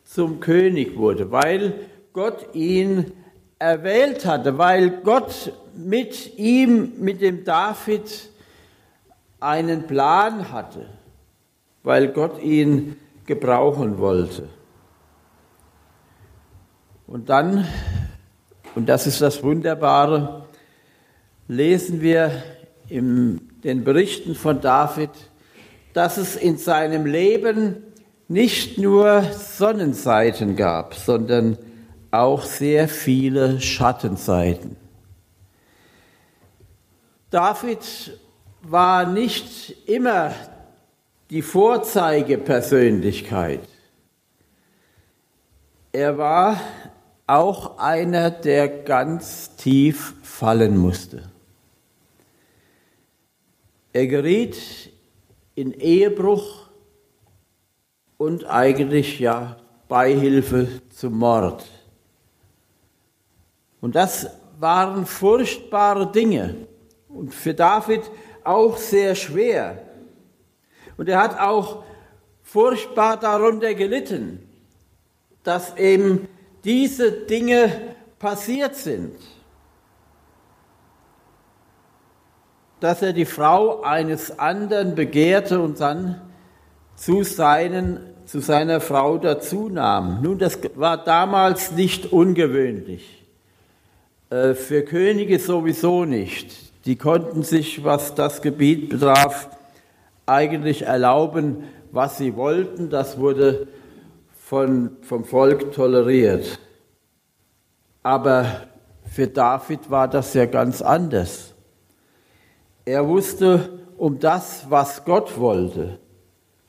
zum 0.03 0.41
König 0.41 0.97
wurde, 0.97 1.31
weil 1.31 1.79
Gott 2.11 2.53
ihn 2.53 3.13
erwählt 3.59 4.25
hatte, 4.25 4.57
weil 4.57 5.01
Gott 5.01 5.51
mit 5.75 6.37
ihm, 6.37 6.93
mit 6.99 7.21
dem 7.21 7.43
David, 7.43 8.29
einen 9.39 9.85
Plan 9.85 10.51
hatte, 10.51 10.87
weil 11.83 12.09
Gott 12.09 12.41
ihn 12.41 12.97
gebrauchen 13.25 13.97
wollte. 13.97 14.49
Und 17.05 17.29
dann, 17.29 17.65
und 18.75 18.89
das 18.89 19.07
ist 19.07 19.21
das 19.21 19.43
Wunderbare, 19.43 20.45
lesen 21.47 22.01
wir 22.01 22.31
in 22.89 23.49
den 23.63 23.83
Berichten 23.83 24.35
von 24.35 24.59
David, 24.59 25.11
dass 25.93 26.17
es 26.17 26.35
in 26.35 26.57
seinem 26.57 27.05
Leben 27.05 27.83
nicht 28.27 28.77
nur 28.77 29.23
Sonnenseiten 29.23 30.55
gab, 30.55 30.93
sondern 30.93 31.57
auch 32.11 32.43
sehr 32.43 32.87
viele 32.87 33.59
Schattenseiten. 33.61 34.75
David 37.29 38.17
war 38.61 39.05
nicht 39.05 39.85
immer 39.87 40.33
die 41.29 41.41
Vorzeigepersönlichkeit. 41.41 43.67
Er 45.91 46.17
war 46.17 46.61
auch 47.25 47.77
einer, 47.77 48.31
der 48.31 48.69
ganz 48.83 49.57
tief 49.57 50.13
fallen 50.23 50.77
musste. 50.77 51.29
Er 53.91 54.07
geriet 54.07 54.55
in 55.55 55.73
Ehebruch 55.73 56.67
und 58.17 58.45
eigentlich 58.45 59.19
ja 59.19 59.57
Beihilfe 59.87 60.67
zum 60.89 61.17
Mord. 61.17 61.65
Und 63.81 63.95
das 63.95 64.29
waren 64.59 65.05
furchtbare 65.05 66.11
Dinge 66.11 66.55
und 67.09 67.33
für 67.33 67.53
David 67.53 68.01
auch 68.43 68.77
sehr 68.77 69.15
schwer. 69.15 69.83
Und 70.97 71.09
er 71.09 71.21
hat 71.21 71.39
auch 71.39 71.83
furchtbar 72.41 73.17
darunter 73.17 73.73
gelitten, 73.73 74.47
dass 75.43 75.77
eben 75.77 76.27
diese 76.63 77.11
Dinge 77.11 77.71
passiert 78.19 78.75
sind. 78.75 79.15
Dass 82.79 83.01
er 83.01 83.13
die 83.13 83.25
Frau 83.25 83.81
eines 83.81 84.39
anderen 84.39 84.95
begehrte 84.95 85.59
und 85.59 85.79
dann 85.79 86.21
zu, 86.95 87.23
seinen, 87.23 87.99
zu 88.25 88.39
seiner 88.39 88.81
Frau 88.81 89.17
dazu 89.17 89.69
nahm. 89.69 90.21
Nun, 90.21 90.39
das 90.39 90.59
war 90.75 91.03
damals 91.03 91.71
nicht 91.71 92.11
ungewöhnlich. 92.11 93.26
Äh, 94.29 94.55
für 94.55 94.83
Könige 94.83 95.39
sowieso 95.39 96.03
nicht. 96.03 96.85
Die 96.85 96.97
konnten 96.97 97.43
sich, 97.43 97.83
was 97.83 98.13
das 98.13 98.41
Gebiet 98.41 98.89
betraf, 98.89 99.49
eigentlich 100.25 100.81
erlauben, 100.81 101.63
was 101.91 102.17
sie 102.17 102.35
wollten. 102.35 102.89
Das 102.89 103.17
wurde 103.17 103.67
von, 104.37 104.97
vom 105.01 105.23
Volk 105.23 105.71
toleriert. 105.71 106.59
Aber 108.03 108.67
für 109.09 109.27
David 109.27 109.89
war 109.89 110.09
das 110.09 110.33
ja 110.33 110.45
ganz 110.45 110.81
anders. 110.81 111.53
Er 112.83 113.07
wusste 113.07 113.79
um 113.97 114.19
das, 114.19 114.65
was 114.69 115.05
Gott 115.05 115.39
wollte 115.39 115.99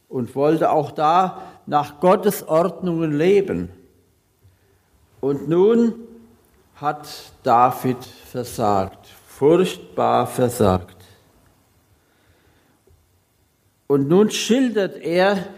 und 0.08 0.34
wollte 0.36 0.70
auch 0.70 0.92
da 0.92 1.42
nach 1.66 2.00
Gottes 2.00 2.46
Ordnungen 2.46 3.16
leben. 3.16 3.68
Und 5.20 5.48
nun 5.48 6.07
hat 6.80 7.08
David 7.42 8.04
versagt, 8.04 9.08
furchtbar 9.26 10.28
versagt. 10.28 10.96
Und 13.88 14.08
nun 14.08 14.30
schildert 14.30 14.96
er 14.98 15.48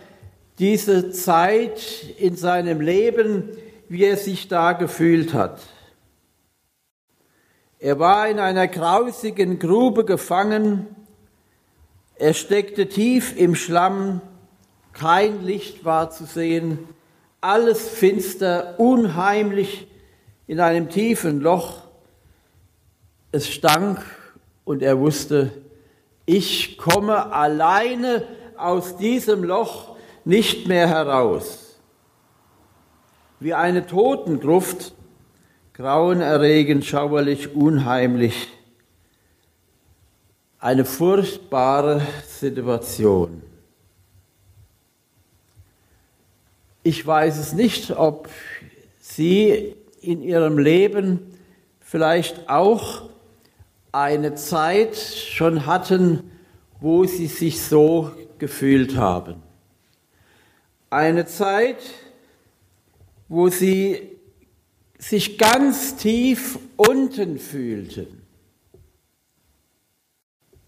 diese 0.58 1.10
Zeit 1.10 1.82
in 2.18 2.36
seinem 2.36 2.80
Leben, 2.80 3.50
wie 3.88 4.04
er 4.04 4.16
sich 4.16 4.48
da 4.48 4.72
gefühlt 4.72 5.34
hat. 5.34 5.60
Er 7.78 7.98
war 7.98 8.28
in 8.28 8.38
einer 8.38 8.68
grausigen 8.68 9.58
Grube 9.58 10.04
gefangen, 10.04 10.86
er 12.14 12.34
steckte 12.34 12.88
tief 12.88 13.36
im 13.36 13.54
Schlamm, 13.54 14.20
kein 14.92 15.44
Licht 15.44 15.84
war 15.84 16.10
zu 16.10 16.24
sehen, 16.24 16.78
alles 17.40 17.88
finster, 17.88 18.78
unheimlich 18.78 19.89
in 20.50 20.58
einem 20.58 20.88
tiefen 20.88 21.38
Loch. 21.38 21.82
Es 23.30 23.46
stank 23.46 24.04
und 24.64 24.82
er 24.82 24.98
wusste, 24.98 25.52
ich 26.26 26.76
komme 26.76 27.32
alleine 27.32 28.26
aus 28.56 28.96
diesem 28.96 29.44
Loch 29.44 29.94
nicht 30.24 30.66
mehr 30.66 30.88
heraus. 30.88 31.78
Wie 33.38 33.54
eine 33.54 33.86
Totengruft, 33.86 34.92
grauenerregend, 35.72 36.84
schauerlich, 36.84 37.54
unheimlich. 37.54 38.48
Eine 40.58 40.84
furchtbare 40.84 42.02
Situation. 42.26 43.40
Ich 46.82 47.06
weiß 47.06 47.38
es 47.38 47.52
nicht, 47.52 47.92
ob 47.92 48.28
Sie 48.98 49.76
in 50.00 50.22
Ihrem 50.22 50.58
Leben 50.58 51.20
vielleicht 51.80 52.48
auch 52.48 53.08
eine 53.92 54.34
Zeit 54.34 54.96
schon 54.96 55.66
hatten, 55.66 56.30
wo 56.80 57.04
Sie 57.04 57.26
sich 57.26 57.62
so 57.62 58.12
gefühlt 58.38 58.96
haben. 58.96 59.42
Eine 60.88 61.26
Zeit, 61.26 61.78
wo 63.28 63.48
Sie 63.48 64.16
sich 64.98 65.38
ganz 65.38 65.96
tief 65.96 66.58
unten 66.76 67.38
fühlten. 67.38 68.22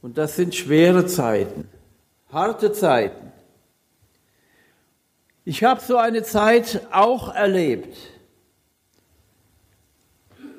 Und 0.01 0.19
das 0.19 0.37
sind 0.37 0.55
schwere 0.55 1.07
Zeiten, 1.07 1.69
harte 2.31 2.73
Zeiten. 2.73 3.33
Ich 5.45 5.65
habe 5.65 5.81
so 5.81 5.97
eine 5.97 6.23
Zeit 6.23 6.87
auch 6.93 7.35
erlebt 7.35 7.97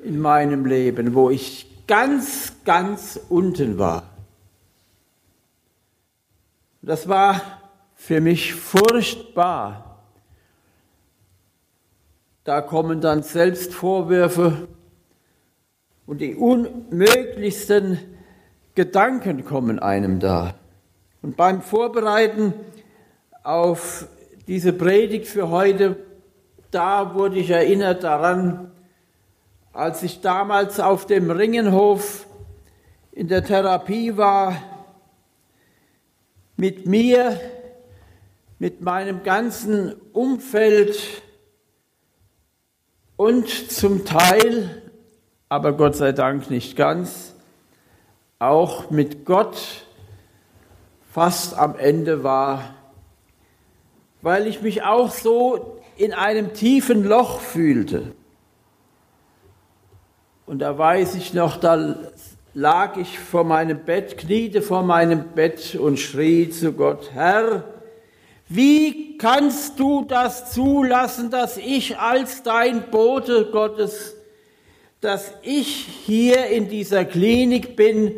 in 0.04 0.20
meinem 0.20 0.66
Leben, 0.66 1.14
wo 1.14 1.30
ich 1.30 1.86
ganz, 1.86 2.52
ganz 2.64 3.18
unten 3.28 3.78
war. 3.78 4.04
Das 6.82 7.08
war 7.08 7.40
für 7.94 8.20
mich 8.20 8.54
furchtbar. 8.54 10.02
Da 12.44 12.60
kommen 12.60 13.00
dann 13.00 13.22
Selbstvorwürfe 13.22 14.68
und 16.04 16.20
die 16.20 16.34
unmöglichsten 16.34 17.98
Gedanken 18.74 19.46
kommen 19.46 19.78
einem 19.78 20.20
da. 20.20 20.54
Und 21.22 21.36
beim 21.38 21.62
Vorbereiten 21.62 22.52
auf 23.42 24.06
diese 24.46 24.74
Predigt 24.74 25.26
für 25.26 25.48
heute, 25.48 25.96
da 26.70 27.14
wurde 27.14 27.38
ich 27.38 27.48
erinnert 27.48 28.04
daran, 28.04 28.72
als 29.74 30.02
ich 30.02 30.20
damals 30.20 30.80
auf 30.80 31.06
dem 31.06 31.30
Ringenhof 31.30 32.26
in 33.12 33.28
der 33.28 33.44
Therapie 33.44 34.16
war, 34.16 34.56
mit 36.56 36.86
mir, 36.86 37.38
mit 38.58 38.80
meinem 38.80 39.22
ganzen 39.22 39.92
Umfeld 40.12 40.96
und 43.16 43.48
zum 43.48 44.04
Teil, 44.04 44.82
aber 45.48 45.72
Gott 45.72 45.96
sei 45.96 46.12
Dank 46.12 46.48
nicht 46.48 46.76
ganz, 46.76 47.34
auch 48.38 48.90
mit 48.90 49.26
Gott 49.26 49.84
fast 51.12 51.58
am 51.58 51.76
Ende 51.76 52.24
war 52.24 52.74
weil 54.24 54.46
ich 54.46 54.62
mich 54.62 54.82
auch 54.82 55.10
so 55.10 55.82
in 55.98 56.14
einem 56.14 56.54
tiefen 56.54 57.04
Loch 57.04 57.40
fühlte. 57.40 58.14
Und 60.54 60.60
da 60.60 60.78
weiß 60.78 61.16
ich 61.16 61.34
noch, 61.34 61.56
da 61.56 61.96
lag 62.54 62.96
ich 62.96 63.18
vor 63.18 63.42
meinem 63.42 63.80
Bett, 63.84 64.16
kniete 64.16 64.62
vor 64.62 64.84
meinem 64.84 65.30
Bett 65.34 65.74
und 65.74 65.98
schrie 65.98 66.48
zu 66.48 66.74
Gott, 66.74 67.10
Herr, 67.12 67.64
wie 68.48 69.18
kannst 69.18 69.80
du 69.80 70.04
das 70.04 70.52
zulassen, 70.52 71.30
dass 71.30 71.56
ich 71.56 71.98
als 71.98 72.44
dein 72.44 72.88
Bote 72.92 73.46
Gottes, 73.50 74.14
dass 75.00 75.32
ich 75.42 75.88
hier 76.06 76.46
in 76.46 76.68
dieser 76.68 77.04
Klinik 77.04 77.74
bin 77.74 78.12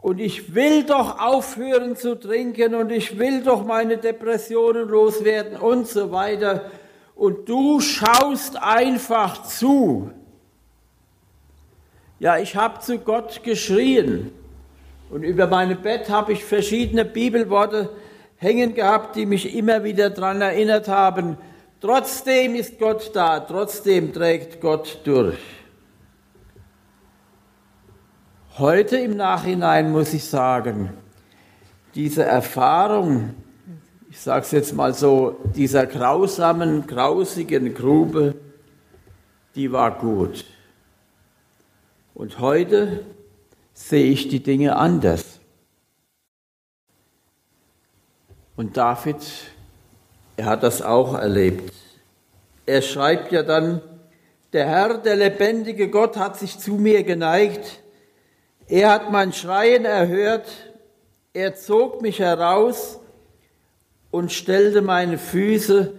und 0.00 0.18
ich 0.18 0.54
will 0.54 0.84
doch 0.84 1.20
aufhören 1.20 1.94
zu 1.94 2.18
trinken 2.18 2.74
und 2.74 2.90
ich 2.90 3.18
will 3.18 3.42
doch 3.42 3.66
meine 3.66 3.98
Depressionen 3.98 4.88
loswerden 4.88 5.58
und 5.58 5.86
so 5.86 6.10
weiter. 6.10 6.70
Und 7.14 7.50
du 7.50 7.80
schaust 7.80 8.56
einfach 8.62 9.42
zu. 9.42 10.10
Ja, 12.20 12.36
ich 12.36 12.54
habe 12.54 12.80
zu 12.80 12.98
Gott 12.98 13.42
geschrien. 13.42 14.30
Und 15.08 15.22
über 15.22 15.46
mein 15.46 15.80
Bett 15.80 16.10
habe 16.10 16.34
ich 16.34 16.44
verschiedene 16.44 17.06
Bibelworte 17.06 17.88
hängen 18.36 18.74
gehabt, 18.74 19.16
die 19.16 19.24
mich 19.24 19.56
immer 19.56 19.84
wieder 19.84 20.10
daran 20.10 20.42
erinnert 20.42 20.86
haben. 20.86 21.38
Trotzdem 21.80 22.54
ist 22.54 22.78
Gott 22.78 23.10
da, 23.14 23.40
trotzdem 23.40 24.12
trägt 24.12 24.60
Gott 24.60 25.00
durch. 25.04 25.38
Heute 28.58 28.98
im 28.98 29.16
Nachhinein 29.16 29.90
muss 29.90 30.12
ich 30.12 30.24
sagen, 30.24 30.90
diese 31.94 32.24
Erfahrung, 32.24 33.30
ich 34.10 34.20
sage 34.20 34.42
es 34.42 34.50
jetzt 34.50 34.74
mal 34.74 34.92
so, 34.92 35.40
dieser 35.56 35.86
grausamen, 35.86 36.86
grausigen 36.86 37.72
Grube, 37.72 38.34
die 39.54 39.72
war 39.72 39.96
gut. 39.96 40.44
Und 42.14 42.38
heute 42.38 43.04
sehe 43.72 44.10
ich 44.10 44.28
die 44.28 44.42
Dinge 44.42 44.76
anders. 44.76 45.40
Und 48.56 48.76
David, 48.76 49.16
er 50.36 50.46
hat 50.46 50.62
das 50.62 50.82
auch 50.82 51.14
erlebt. 51.14 51.72
Er 52.66 52.82
schreibt 52.82 53.32
ja 53.32 53.42
dann, 53.42 53.80
der 54.52 54.66
Herr, 54.66 54.98
der 54.98 55.16
lebendige 55.16 55.88
Gott, 55.88 56.16
hat 56.16 56.38
sich 56.38 56.58
zu 56.58 56.74
mir 56.74 57.04
geneigt 57.04 57.80
er 58.70 58.92
hat 58.92 59.10
mein 59.10 59.32
Schreien 59.32 59.84
erhört, 59.84 60.48
er 61.32 61.56
zog 61.56 62.02
mich 62.02 62.20
heraus 62.20 63.00
und 64.12 64.30
stellte 64.30 64.80
meine 64.80 65.18
Füße 65.18 65.92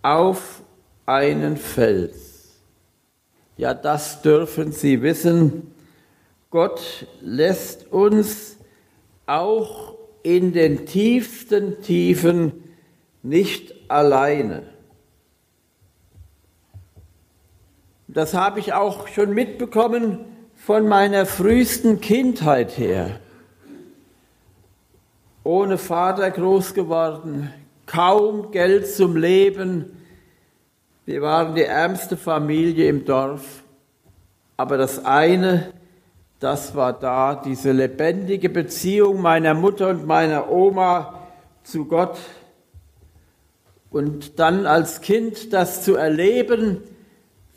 auf 0.00 0.62
einen 1.06 1.56
Fels. 1.56 2.33
Ja, 3.56 3.72
das 3.74 4.22
dürfen 4.22 4.72
Sie 4.72 5.02
wissen. 5.02 5.74
Gott 6.50 7.06
lässt 7.20 7.92
uns 7.92 8.56
auch 9.26 9.94
in 10.22 10.52
den 10.52 10.86
tiefsten 10.86 11.80
Tiefen 11.82 12.64
nicht 13.22 13.74
alleine. 13.88 14.64
Das 18.08 18.34
habe 18.34 18.60
ich 18.60 18.72
auch 18.72 19.08
schon 19.08 19.34
mitbekommen 19.34 20.24
von 20.54 20.86
meiner 20.86 21.26
frühesten 21.26 22.00
Kindheit 22.00 22.78
her. 22.78 23.18
Ohne 25.42 25.78
Vater 25.78 26.30
groß 26.30 26.74
geworden, 26.74 27.52
kaum 27.86 28.50
Geld 28.50 28.88
zum 28.88 29.16
Leben. 29.16 29.93
Wir 31.06 31.20
waren 31.20 31.54
die 31.54 31.64
ärmste 31.64 32.16
Familie 32.16 32.88
im 32.88 33.04
Dorf. 33.04 33.62
Aber 34.56 34.78
das 34.78 35.04
eine, 35.04 35.72
das 36.40 36.74
war 36.74 36.92
da, 36.94 37.34
diese 37.34 37.72
lebendige 37.72 38.48
Beziehung 38.48 39.20
meiner 39.20 39.52
Mutter 39.52 39.90
und 39.90 40.06
meiner 40.06 40.50
Oma 40.50 41.28
zu 41.62 41.84
Gott. 41.84 42.16
Und 43.90 44.38
dann 44.38 44.66
als 44.66 45.02
Kind 45.02 45.52
das 45.52 45.84
zu 45.84 45.94
erleben, 45.94 46.78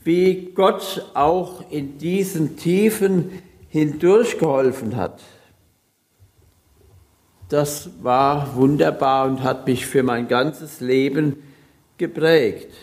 wie 0.04 0.52
Gott 0.54 1.06
auch 1.14 1.72
in 1.72 1.98
diesen 1.98 2.58
Tiefen 2.58 3.44
hindurchgeholfen 3.70 4.98
hat. 4.98 5.22
Das 7.48 7.90
war 8.02 8.56
wunderbar 8.56 9.26
und 9.26 9.42
hat 9.42 9.68
mich 9.68 9.86
für 9.86 10.04
mein 10.04 10.28
ganzes 10.28 10.82
Leben 10.82 11.44
geprägt. 11.98 12.74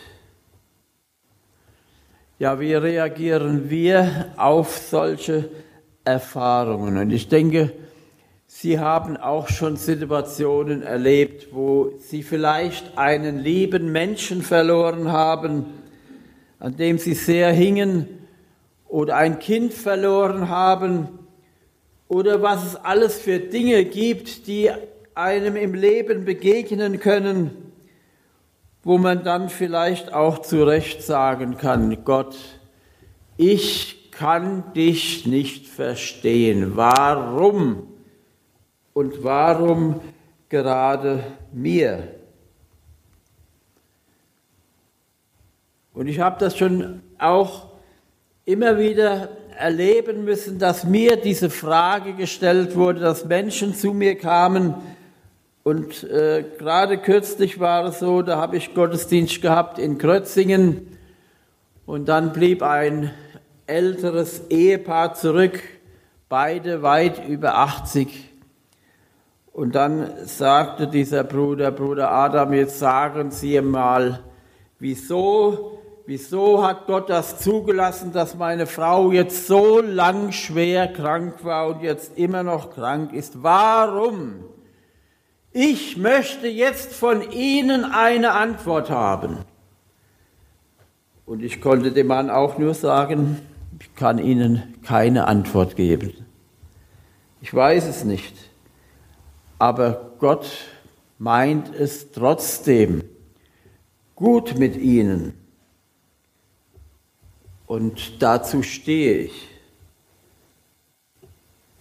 Ja, 2.37 2.59
wie 2.59 2.73
reagieren 2.73 3.69
wir 3.69 4.33
auf 4.35 4.77
solche 4.77 5.49
Erfahrungen? 6.03 6.97
Und 6.97 7.11
ich 7.11 7.29
denke, 7.29 7.71
Sie 8.45 8.77
haben 8.77 9.15
auch 9.15 9.47
schon 9.47 9.77
Situationen 9.77 10.81
erlebt, 10.81 11.53
wo 11.53 11.93
Sie 11.97 12.23
vielleicht 12.23 12.97
einen 12.97 13.39
lieben 13.39 13.89
Menschen 13.93 14.41
verloren 14.41 15.13
haben, 15.13 15.65
an 16.59 16.75
dem 16.75 16.97
sie 16.97 17.13
sehr 17.13 17.53
hingen 17.53 18.07
oder 18.89 19.15
ein 19.15 19.39
Kind 19.39 19.73
verloren 19.73 20.49
haben 20.49 21.07
oder 22.09 22.41
was 22.41 22.65
es 22.65 22.75
alles 22.75 23.17
für 23.17 23.39
Dinge 23.39 23.85
gibt, 23.85 24.47
die 24.47 24.71
einem 25.13 25.55
im 25.55 25.73
Leben 25.73 26.25
begegnen 26.25 26.99
können, 26.99 27.64
wo 28.85 28.99
man 28.99 29.23
dann 29.23 29.49
vielleicht 29.49 30.13
auch 30.13 30.39
zu 30.39 30.63
Recht 30.63 31.01
sagen 31.01 31.57
kann, 31.57 32.05
Gott, 32.05 32.37
ich 33.35 34.11
kann 34.11 34.71
dich 34.73 35.25
nicht 35.25 35.67
verstehen. 35.67 36.77
Warum? 36.77 37.87
Und 38.93 39.23
warum 39.23 40.01
gerade 40.49 41.23
mir? 41.51 42.09
Und 45.91 46.07
ich 46.07 46.19
habe 46.19 46.37
das 46.39 46.55
schon 46.55 47.01
auch 47.17 47.69
immer 48.45 48.77
wieder 48.77 49.29
erleben 49.57 50.25
müssen, 50.25 50.59
dass 50.59 50.83
mir 50.83 51.15
diese 51.15 51.49
Frage 51.49 52.13
gestellt 52.13 52.75
wurde, 52.75 52.99
dass 52.99 53.25
Menschen 53.25 53.73
zu 53.73 53.93
mir 53.93 54.15
kamen 54.15 54.75
und 55.65 56.03
äh, 56.03 56.45
gerade 56.59 56.99
kürzlich 56.99 57.59
war 57.59 57.85
es 57.85 57.97
so, 57.97 58.21
da 58.21 58.37
habe 58.37 58.55
ich 58.55 58.75
Gottesdienst 58.75 59.41
gehabt 59.41 59.79
in 59.79 59.97
Krötzingen 59.97 60.95
und 61.87 62.07
dann 62.07 62.33
blieb 62.33 62.61
ein 62.61 63.09
älteres 63.65 64.47
Ehepaar 64.51 65.15
zurück, 65.15 65.59
beide 66.29 66.83
weit 66.83 67.27
über 67.27 67.57
80. 67.57 68.31
Und 69.53 69.73
dann 69.73 70.11
sagte 70.25 70.85
dieser 70.87 71.23
Bruder, 71.23 71.71
Bruder 71.71 72.11
Adam, 72.11 72.53
jetzt 72.53 72.77
sagen 72.77 73.31
Sie 73.31 73.59
mal, 73.59 74.19
wieso 74.77 75.79
wieso 76.05 76.63
hat 76.63 76.85
Gott 76.85 77.09
das 77.09 77.39
zugelassen, 77.39 78.13
dass 78.13 78.35
meine 78.35 78.67
Frau 78.67 79.11
jetzt 79.11 79.47
so 79.47 79.81
lang 79.81 80.31
schwer 80.31 80.93
krank 80.93 81.43
war 81.43 81.69
und 81.69 81.81
jetzt 81.81 82.19
immer 82.19 82.43
noch 82.43 82.69
krank 82.69 83.13
ist? 83.13 83.41
Warum? 83.41 84.54
Ich 85.57 85.95
möchte 85.95 86.49
jetzt 86.49 86.93
von 86.93 87.31
Ihnen 87.31 87.85
eine 87.85 88.33
Antwort 88.33 88.89
haben. 88.89 89.37
Und 91.25 91.41
ich 91.41 91.61
konnte 91.61 91.93
dem 91.93 92.07
Mann 92.07 92.29
auch 92.29 92.57
nur 92.57 92.73
sagen, 92.73 93.39
ich 93.79 93.95
kann 93.95 94.19
Ihnen 94.19 94.75
keine 94.83 95.29
Antwort 95.29 95.77
geben. 95.77 96.11
Ich 97.39 97.53
weiß 97.53 97.85
es 97.85 98.03
nicht. 98.03 98.35
Aber 99.57 100.11
Gott 100.19 100.45
meint 101.19 101.73
es 101.73 102.11
trotzdem 102.11 103.05
gut 104.13 104.59
mit 104.59 104.75
Ihnen. 104.75 105.35
Und 107.65 108.21
dazu 108.21 108.61
stehe 108.61 109.19
ich. 109.19 109.54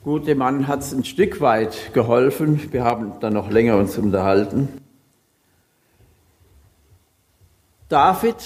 Gut, 0.04 0.26
dem 0.26 0.36
Mann 0.36 0.68
hat 0.68 0.80
es 0.80 0.92
ein 0.92 1.02
Stück 1.02 1.40
weit 1.40 1.94
geholfen. 1.94 2.70
Wir 2.70 2.84
haben 2.84 3.18
dann 3.20 3.32
noch 3.32 3.50
länger 3.50 3.78
uns 3.78 3.96
unterhalten. 3.96 4.68
David, 7.88 8.36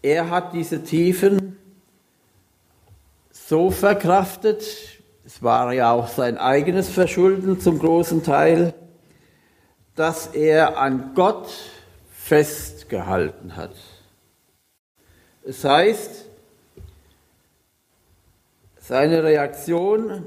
er 0.00 0.30
hat 0.30 0.52
diese 0.52 0.84
Tiefen 0.84 1.56
so 3.32 3.72
verkraftet, 3.72 4.62
es 5.26 5.42
war 5.42 5.72
ja 5.72 5.90
auch 5.90 6.06
sein 6.06 6.38
eigenes 6.38 6.88
Verschulden 6.88 7.58
zum 7.58 7.80
großen 7.80 8.22
Teil, 8.22 8.74
dass 9.96 10.28
er 10.28 10.78
an 10.78 11.14
Gott 11.16 11.48
festgehalten 12.12 13.56
hat. 13.56 13.74
Es 15.42 15.64
heißt, 15.64 16.27
seine 18.88 19.22
Reaktion 19.22 20.26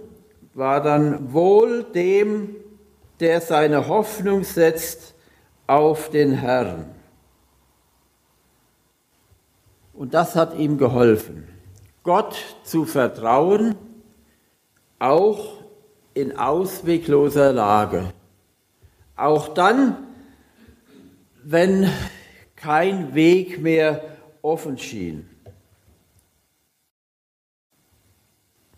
war 0.53 0.83
dann 0.83 1.33
wohl 1.33 1.81
dem, 1.81 2.57
der 3.19 3.41
seine 3.41 3.87
Hoffnung 3.87 4.43
setzt 4.43 5.15
auf 5.65 6.11
den 6.11 6.33
Herrn. 6.33 6.85
Und 9.93 10.13
das 10.13 10.35
hat 10.35 10.55
ihm 10.59 10.77
geholfen, 10.77 11.47
Gott 12.03 12.35
zu 12.63 12.85
vertrauen, 12.85 13.73
auch 14.99 15.63
in 16.13 16.37
auswegloser 16.37 17.53
Lage. 17.53 18.13
Auch 19.15 19.47
dann, 19.55 19.97
wenn 21.41 21.89
kein 22.55 23.15
Weg 23.15 23.59
mehr 23.59 24.03
offen 24.43 24.77
schien. 24.77 25.30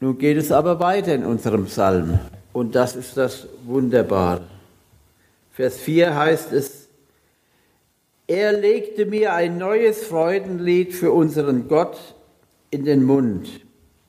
Nun 0.03 0.17
geht 0.17 0.35
es 0.35 0.51
aber 0.51 0.81
weiter 0.81 1.15
in 1.15 1.23
unserem 1.23 1.63
Psalm 1.67 2.19
und 2.51 2.75
das 2.75 2.97
ist 2.97 3.15
das 3.15 3.47
Wunderbare. 3.63 4.41
Vers 5.53 5.77
4 5.77 6.13
heißt 6.13 6.51
es, 6.51 6.89
er 8.27 8.51
legte 8.51 9.05
mir 9.05 9.31
ein 9.31 9.57
neues 9.57 10.03
Freudenlied 10.03 10.93
für 10.93 11.13
unseren 11.13 11.69
Gott 11.69 12.15
in 12.69 12.83
den 12.83 13.05
Mund. 13.05 13.47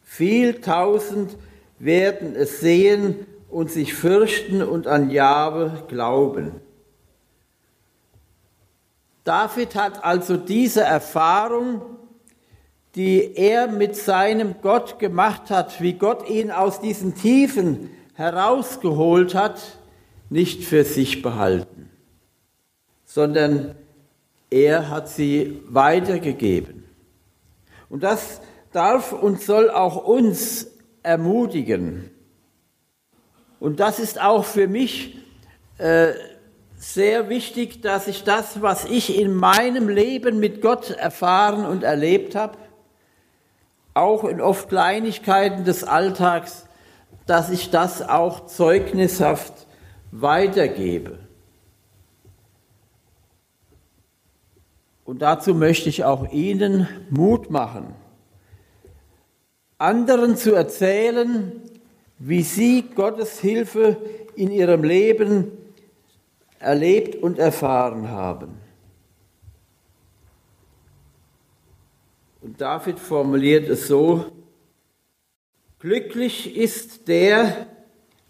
Viel 0.03 0.61
tausend 0.61 1.37
werden 1.79 2.35
es 2.35 2.59
sehen 2.59 3.29
und 3.49 3.71
sich 3.71 3.95
fürchten 3.95 4.63
und 4.63 4.89
an 4.89 5.11
Jahwe 5.11 5.85
glauben. 5.87 6.61
David 9.23 9.77
hat 9.77 10.05
also 10.05 10.37
diese 10.37 10.81
Erfahrung, 10.81 11.83
die 12.95 13.35
er 13.37 13.67
mit 13.69 13.97
seinem 13.97 14.57
Gott 14.63 14.99
gemacht 14.99 15.51
hat, 15.51 15.81
wie 15.81 15.95
Gott 15.95 16.29
ihn 16.29 16.51
aus 16.51 16.81
diesen 16.81 17.15
Tiefen 17.15 17.91
herausgeholt 18.15 19.35
hat, 19.35 19.61
nicht 20.31 20.65
für 20.65 20.85
sich 20.85 21.21
behalten, 21.23 21.91
sondern 23.05 23.75
er 24.51 24.91
hat 24.91 25.09
sie 25.09 25.61
weitergegeben. 25.69 26.85
Und 27.89 28.03
das 28.03 28.41
darf 28.73 29.13
und 29.13 29.41
soll 29.41 29.71
auch 29.71 29.97
uns 30.05 30.69
ermutigen. 31.03 32.11
Und 33.61 33.81
das 33.81 33.99
ist 33.99 34.21
auch 34.21 34.45
für 34.45 34.69
mich 34.69 35.19
äh, 35.79 36.13
sehr 36.77 37.29
wichtig, 37.29 37.83
dass 37.83 38.09
ich 38.09 38.25
das, 38.25 38.63
was 38.63 38.85
ich 38.85 39.19
in 39.19 39.35
meinem 39.35 39.89
Leben 39.89 40.39
mit 40.39 40.61
Gott 40.61 40.91
erfahren 40.91 41.65
und 41.65 41.83
erlebt 41.83 42.35
habe, 42.35 42.59
auch 43.95 44.25
in 44.25 44.41
oft 44.41 44.69
Kleinigkeiten 44.69 45.65
des 45.65 45.85
Alltags, 45.85 46.67
dass 47.27 47.51
ich 47.51 47.71
das 47.71 48.03
auch 48.03 48.47
zeugnishaft 48.47 49.67
weitergebe. 50.11 51.19
Und 55.05 55.23
dazu 55.23 55.55
möchte 55.55 55.89
ich 55.89 56.05
auch 56.05 56.33
Ihnen 56.33 56.89
Mut 57.11 57.51
machen, 57.51 57.95
anderen 59.79 60.37
zu 60.37 60.55
erzählen, 60.55 61.53
wie 62.19 62.43
Sie 62.43 62.83
Gottes 62.95 63.39
Hilfe 63.41 63.99
in 64.35 64.51
Ihrem 64.51 64.83
Leben 64.83 65.53
erlebt 66.59 67.23
und 67.23 67.39
erfahren 67.39 68.11
haben. 68.11 68.64
Und 72.45 72.61
David 72.61 72.99
formuliert 72.99 73.71
es 73.71 73.89
so, 73.89 74.27
glücklich 75.79 76.55
ist 76.55 77.09
der, 77.09 77.69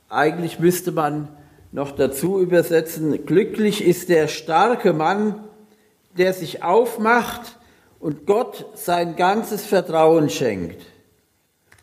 eigentlich 0.09 0.61
müsste 0.61 0.93
man 0.93 1.37
noch 1.73 1.91
dazu 1.91 2.41
übersetzen, 2.41 3.27
glücklich 3.27 3.85
ist 3.85 4.09
der 4.09 4.29
starke 4.29 4.93
Mann, 4.93 5.49
der 6.17 6.33
sich 6.33 6.63
aufmacht 6.63 7.59
und 7.99 8.25
Gott 8.25 8.67
sein 8.75 9.17
ganzes 9.17 9.67
Vertrauen 9.67 10.31
schenkt 10.31 10.87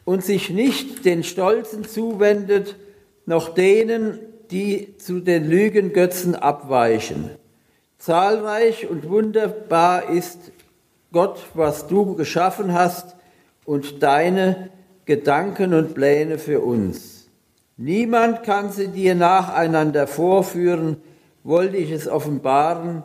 und 0.06 0.24
sich 0.24 0.50
nicht 0.50 1.04
den 1.04 1.26
Stolzen 1.26 1.84
zuwendet, 1.84 2.78
noch 3.26 3.54
denen, 3.54 4.20
die 4.52 4.96
zu 4.96 5.20
den 5.20 5.50
Lügengötzen 5.50 6.36
abweichen. 6.36 7.30
Zahlreich 7.98 8.89
und 8.89 9.10
wunderbar 9.10 10.10
ist 10.10 10.54
Gott, 11.12 11.39
was 11.54 11.88
du 11.88 12.15
geschaffen 12.15 12.74
hast 12.74 13.15
und 13.65 14.02
deine 14.02 14.69
Gedanken 15.06 15.74
und 15.74 15.93
Pläne 15.93 16.38
für 16.38 16.62
uns. 16.62 17.28
Niemand 17.78 18.43
kann 18.43 18.71
sie 18.71 18.88
dir 18.88 19.15
nacheinander 19.15 20.08
vorführen, 20.08 20.97
wollte 21.43 21.78
ich 21.78 21.91
es 21.91 22.08
offenbaren, 22.08 23.04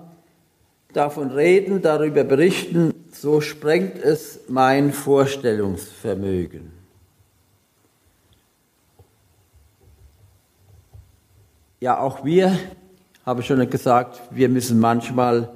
davon 0.92 1.30
reden, 1.30 1.82
darüber 1.82 2.24
berichten, 2.24 2.94
so 3.12 3.40
sprengt 3.40 3.98
es 3.98 4.40
mein 4.48 4.92
Vorstellungsvermögen. 4.92 6.72
Ja, 11.80 11.98
auch 11.98 12.24
wir, 12.24 12.58
habe 13.24 13.40
ich 13.40 13.46
schon 13.46 13.68
gesagt, 13.68 14.20
wir 14.30 14.48
müssen 14.48 14.78
manchmal 14.78 15.50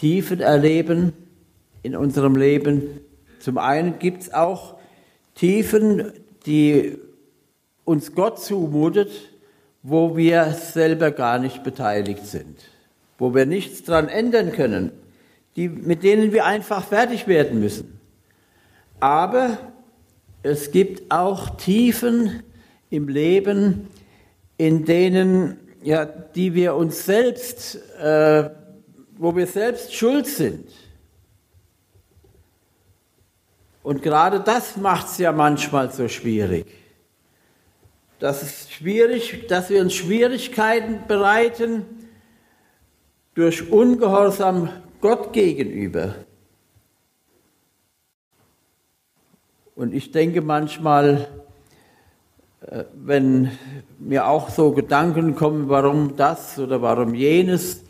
Tiefen 0.00 0.40
erleben 0.40 1.12
in 1.82 1.94
unserem 1.94 2.34
Leben. 2.34 3.00
Zum 3.38 3.58
einen 3.58 3.98
gibt 3.98 4.22
es 4.22 4.32
auch 4.32 4.76
Tiefen, 5.34 6.12
die 6.46 6.96
uns 7.84 8.14
Gott 8.14 8.40
zumutet, 8.40 9.10
wo 9.82 10.16
wir 10.16 10.52
selber 10.52 11.10
gar 11.10 11.38
nicht 11.38 11.62
beteiligt 11.62 12.24
sind. 12.26 12.56
wo 13.18 13.34
wir 13.34 13.44
nichts 13.44 13.82
dran 13.84 14.08
ändern 14.08 14.50
können, 14.50 14.92
die, 15.54 15.68
mit 15.68 16.02
denen 16.02 16.32
wir 16.32 16.46
einfach 16.46 16.82
fertig 16.86 17.28
werden 17.28 17.60
müssen. 17.60 18.00
Aber 18.98 19.58
es 20.42 20.70
gibt 20.70 21.12
auch 21.12 21.50
Tiefen 21.50 22.42
im 22.88 23.08
Leben, 23.08 23.88
in 24.56 24.86
denen, 24.86 25.58
ja, 25.82 26.06
die 26.06 26.54
wir 26.54 26.76
uns 26.76 27.04
selbst, 27.04 27.78
äh, 28.00 28.48
wo 29.20 29.36
wir 29.36 29.46
selbst 29.46 29.94
schuld 29.94 30.26
sind. 30.26 30.66
Und 33.82 34.02
gerade 34.02 34.40
das 34.40 34.78
macht 34.78 35.08
es 35.08 35.18
ja 35.18 35.30
manchmal 35.30 35.92
so 35.92 36.08
schwierig. 36.08 36.64
Das 38.18 38.42
ist 38.42 38.72
schwierig, 38.72 39.46
dass 39.46 39.68
wir 39.68 39.82
uns 39.82 39.92
Schwierigkeiten 39.92 41.06
bereiten 41.06 41.84
durch 43.34 43.70
Ungehorsam 43.70 44.70
Gott 45.02 45.34
gegenüber. 45.34 46.14
Und 49.74 49.92
ich 49.92 50.12
denke 50.12 50.40
manchmal, 50.40 51.28
äh, 52.62 52.84
wenn 52.94 53.50
mir 53.98 54.26
auch 54.26 54.48
so 54.48 54.72
Gedanken 54.72 55.34
kommen, 55.34 55.68
warum 55.68 56.16
das 56.16 56.58
oder 56.58 56.80
warum 56.80 57.14
jenes, 57.14 57.84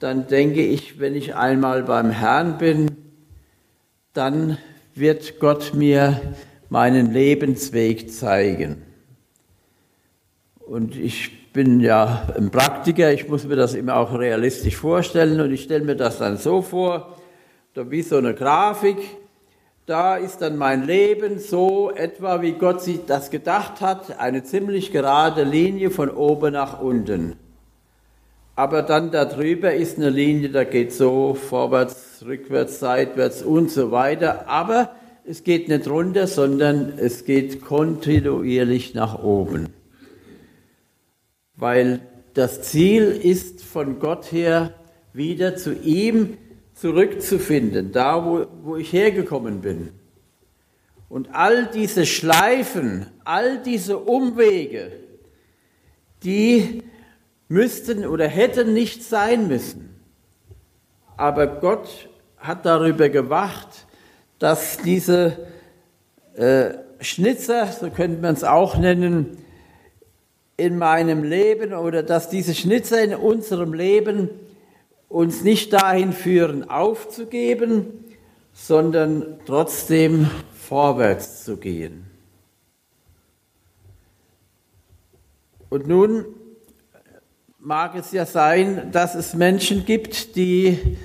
dann 0.00 0.26
denke 0.28 0.64
ich, 0.64 1.00
wenn 1.00 1.14
ich 1.14 1.34
einmal 1.34 1.82
beim 1.82 2.10
Herrn 2.10 2.58
bin, 2.58 2.90
dann 4.12 4.58
wird 4.94 5.40
Gott 5.40 5.74
mir 5.74 6.20
meinen 6.68 7.12
Lebensweg 7.12 8.12
zeigen. 8.12 8.82
Und 10.60 10.96
ich 10.96 11.52
bin 11.52 11.80
ja 11.80 12.28
ein 12.36 12.50
Praktiker, 12.50 13.12
ich 13.12 13.28
muss 13.28 13.44
mir 13.44 13.56
das 13.56 13.74
immer 13.74 13.96
auch 13.96 14.16
realistisch 14.16 14.76
vorstellen 14.76 15.40
und 15.40 15.52
ich 15.52 15.62
stelle 15.62 15.84
mir 15.84 15.96
das 15.96 16.18
dann 16.18 16.36
so 16.36 16.62
vor, 16.62 17.16
da 17.74 17.90
wie 17.90 18.02
so 18.02 18.18
eine 18.18 18.34
Grafik, 18.34 18.98
da 19.86 20.16
ist 20.16 20.42
dann 20.42 20.58
mein 20.58 20.86
Leben 20.86 21.38
so 21.38 21.90
etwa, 21.90 22.42
wie 22.42 22.52
Gott 22.52 22.82
sich 22.82 23.06
das 23.06 23.30
gedacht 23.30 23.80
hat, 23.80 24.20
eine 24.20 24.42
ziemlich 24.42 24.92
gerade 24.92 25.44
Linie 25.44 25.90
von 25.90 26.10
oben 26.10 26.52
nach 26.52 26.80
unten. 26.80 27.36
Aber 28.58 28.82
dann 28.82 29.12
darüber 29.12 29.72
ist 29.72 29.98
eine 29.98 30.10
Linie, 30.10 30.48
da 30.48 30.64
geht 30.64 30.92
so 30.92 31.34
vorwärts, 31.34 32.24
rückwärts, 32.26 32.80
seitwärts 32.80 33.44
und 33.44 33.70
so 33.70 33.92
weiter. 33.92 34.48
Aber 34.48 34.96
es 35.24 35.44
geht 35.44 35.68
nicht 35.68 35.86
runter, 35.86 36.26
sondern 36.26 36.94
es 36.98 37.24
geht 37.24 37.60
kontinuierlich 37.60 38.94
nach 38.94 39.22
oben. 39.22 39.68
Weil 41.54 42.00
das 42.34 42.62
Ziel 42.62 43.04
ist 43.04 43.62
von 43.62 44.00
Gott 44.00 44.32
her 44.32 44.74
wieder 45.12 45.54
zu 45.54 45.72
ihm 45.74 46.36
zurückzufinden, 46.74 47.92
da 47.92 48.26
wo, 48.26 48.46
wo 48.64 48.76
ich 48.76 48.92
hergekommen 48.92 49.60
bin. 49.60 49.90
Und 51.08 51.28
all 51.32 51.66
diese 51.72 52.06
Schleifen, 52.06 53.06
all 53.22 53.62
diese 53.62 53.98
Umwege, 53.98 54.90
die 56.24 56.82
müssten 57.48 58.06
oder 58.06 58.28
hätten 58.28 58.74
nicht 58.74 59.02
sein 59.02 59.48
müssen. 59.48 59.88
Aber 61.16 61.46
Gott 61.46 62.08
hat 62.36 62.64
darüber 62.64 63.08
gewacht, 63.08 63.86
dass 64.38 64.78
diese 64.78 65.36
äh, 66.36 66.74
Schnitzer, 67.00 67.66
so 67.66 67.90
könnte 67.90 68.20
man 68.20 68.34
es 68.34 68.44
auch 68.44 68.76
nennen, 68.76 69.38
in 70.56 70.76
meinem 70.76 71.22
Leben 71.22 71.72
oder 71.72 72.02
dass 72.02 72.28
diese 72.28 72.54
Schnitzer 72.54 73.02
in 73.02 73.14
unserem 73.14 73.72
Leben 73.72 74.28
uns 75.08 75.42
nicht 75.42 75.72
dahin 75.72 76.12
führen, 76.12 76.68
aufzugeben, 76.68 78.04
sondern 78.52 79.38
trotzdem 79.46 80.28
vorwärts 80.52 81.44
zu 81.44 81.56
gehen. 81.56 82.04
Und 85.70 85.86
nun 85.86 86.24
mag 87.68 87.94
es 87.96 88.12
ja 88.12 88.24
sein, 88.24 88.92
dass 88.92 89.14
es 89.14 89.34
Menschen 89.34 89.84
gibt, 89.84 90.36
die 90.36 90.96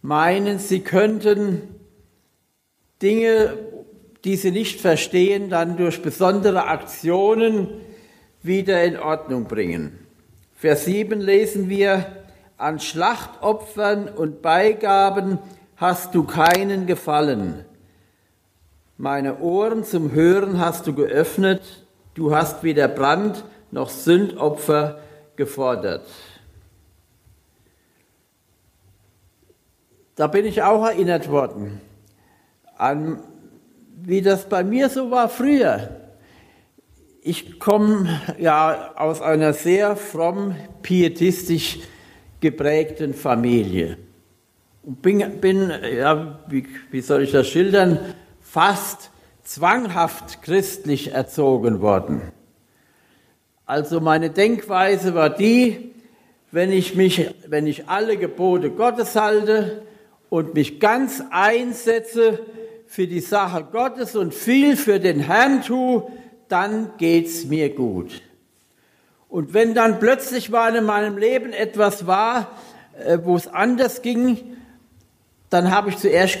meinen, 0.00 0.58
sie 0.58 0.80
könnten 0.80 1.62
Dinge, 3.00 3.56
die 4.24 4.34
sie 4.34 4.50
nicht 4.50 4.80
verstehen, 4.80 5.50
dann 5.50 5.76
durch 5.76 6.02
besondere 6.02 6.66
Aktionen 6.66 7.68
wieder 8.42 8.82
in 8.82 8.98
Ordnung 8.98 9.44
bringen. 9.44 9.96
Vers 10.56 10.86
7 10.86 11.20
lesen 11.20 11.68
wir, 11.68 12.06
an 12.56 12.80
Schlachtopfern 12.80 14.08
und 14.08 14.42
Beigaben 14.42 15.38
hast 15.76 16.16
du 16.16 16.24
keinen 16.24 16.88
Gefallen. 16.88 17.64
Meine 18.96 19.38
Ohren 19.38 19.84
zum 19.84 20.10
Hören 20.10 20.58
hast 20.58 20.88
du 20.88 20.92
geöffnet, 20.92 21.86
du 22.14 22.34
hast 22.34 22.64
weder 22.64 22.88
Brand 22.88 23.44
noch 23.70 23.90
Sündopfer 23.90 24.98
gefordert. 25.42 26.06
Da 30.14 30.28
bin 30.28 30.44
ich 30.46 30.62
auch 30.62 30.84
erinnert 30.84 31.28
worden 31.30 31.80
an, 32.76 33.18
wie 34.04 34.22
das 34.22 34.48
bei 34.48 34.62
mir 34.62 34.88
so 34.88 35.10
war 35.10 35.28
früher. 35.28 36.00
Ich 37.22 37.58
komme 37.58 38.20
ja 38.38 38.92
aus 38.96 39.20
einer 39.20 39.52
sehr 39.52 39.96
fromm 39.96 40.54
pietistisch 40.82 41.80
geprägten 42.40 43.14
Familie. 43.14 43.96
Und 44.84 45.02
bin, 45.02 45.40
bin 45.40 45.72
ja, 45.96 46.38
wie, 46.48 46.66
wie 46.90 47.00
soll 47.00 47.22
ich 47.22 47.32
das 47.32 47.48
schildern, 47.48 47.98
fast 48.40 49.10
zwanghaft 49.42 50.42
christlich 50.42 51.12
erzogen 51.12 51.80
worden. 51.80 52.32
Also 53.66 54.00
meine 54.00 54.30
Denkweise 54.30 55.14
war 55.14 55.30
die, 55.30 55.92
wenn 56.50 56.72
ich 56.72 56.94
mich, 56.94 57.30
wenn 57.46 57.66
ich 57.66 57.88
alle 57.88 58.16
Gebote 58.16 58.70
Gottes 58.70 59.16
halte 59.16 59.82
und 60.28 60.54
mich 60.54 60.80
ganz 60.80 61.22
einsetze 61.30 62.40
für 62.86 63.06
die 63.06 63.20
Sache 63.20 63.66
Gottes 63.72 64.16
und 64.16 64.34
viel 64.34 64.76
für 64.76 65.00
den 65.00 65.20
Herrn 65.20 65.62
tue, 65.62 66.06
dann 66.48 66.90
geht's 66.98 67.46
mir 67.46 67.74
gut. 67.74 68.20
Und 69.30 69.54
wenn 69.54 69.72
dann 69.72 69.98
plötzlich 69.98 70.50
mal 70.50 70.76
in 70.76 70.84
meinem 70.84 71.16
Leben 71.16 71.54
etwas 71.54 72.06
war, 72.06 72.50
äh, 73.02 73.18
wo 73.22 73.34
es 73.34 73.48
anders 73.48 74.02
ging, 74.02 74.58
dann 75.48 75.70
habe 75.70 75.88
ich 75.88 75.96
zuerst 75.96 76.38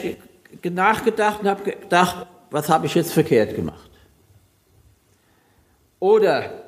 nachgedacht 0.62 1.40
und 1.40 1.48
habe 1.48 1.70
gedacht, 1.70 2.26
was 2.50 2.68
habe 2.68 2.84
ich 2.84 2.94
jetzt 2.94 3.14
verkehrt 3.14 3.56
gemacht? 3.56 3.90
Oder 6.00 6.61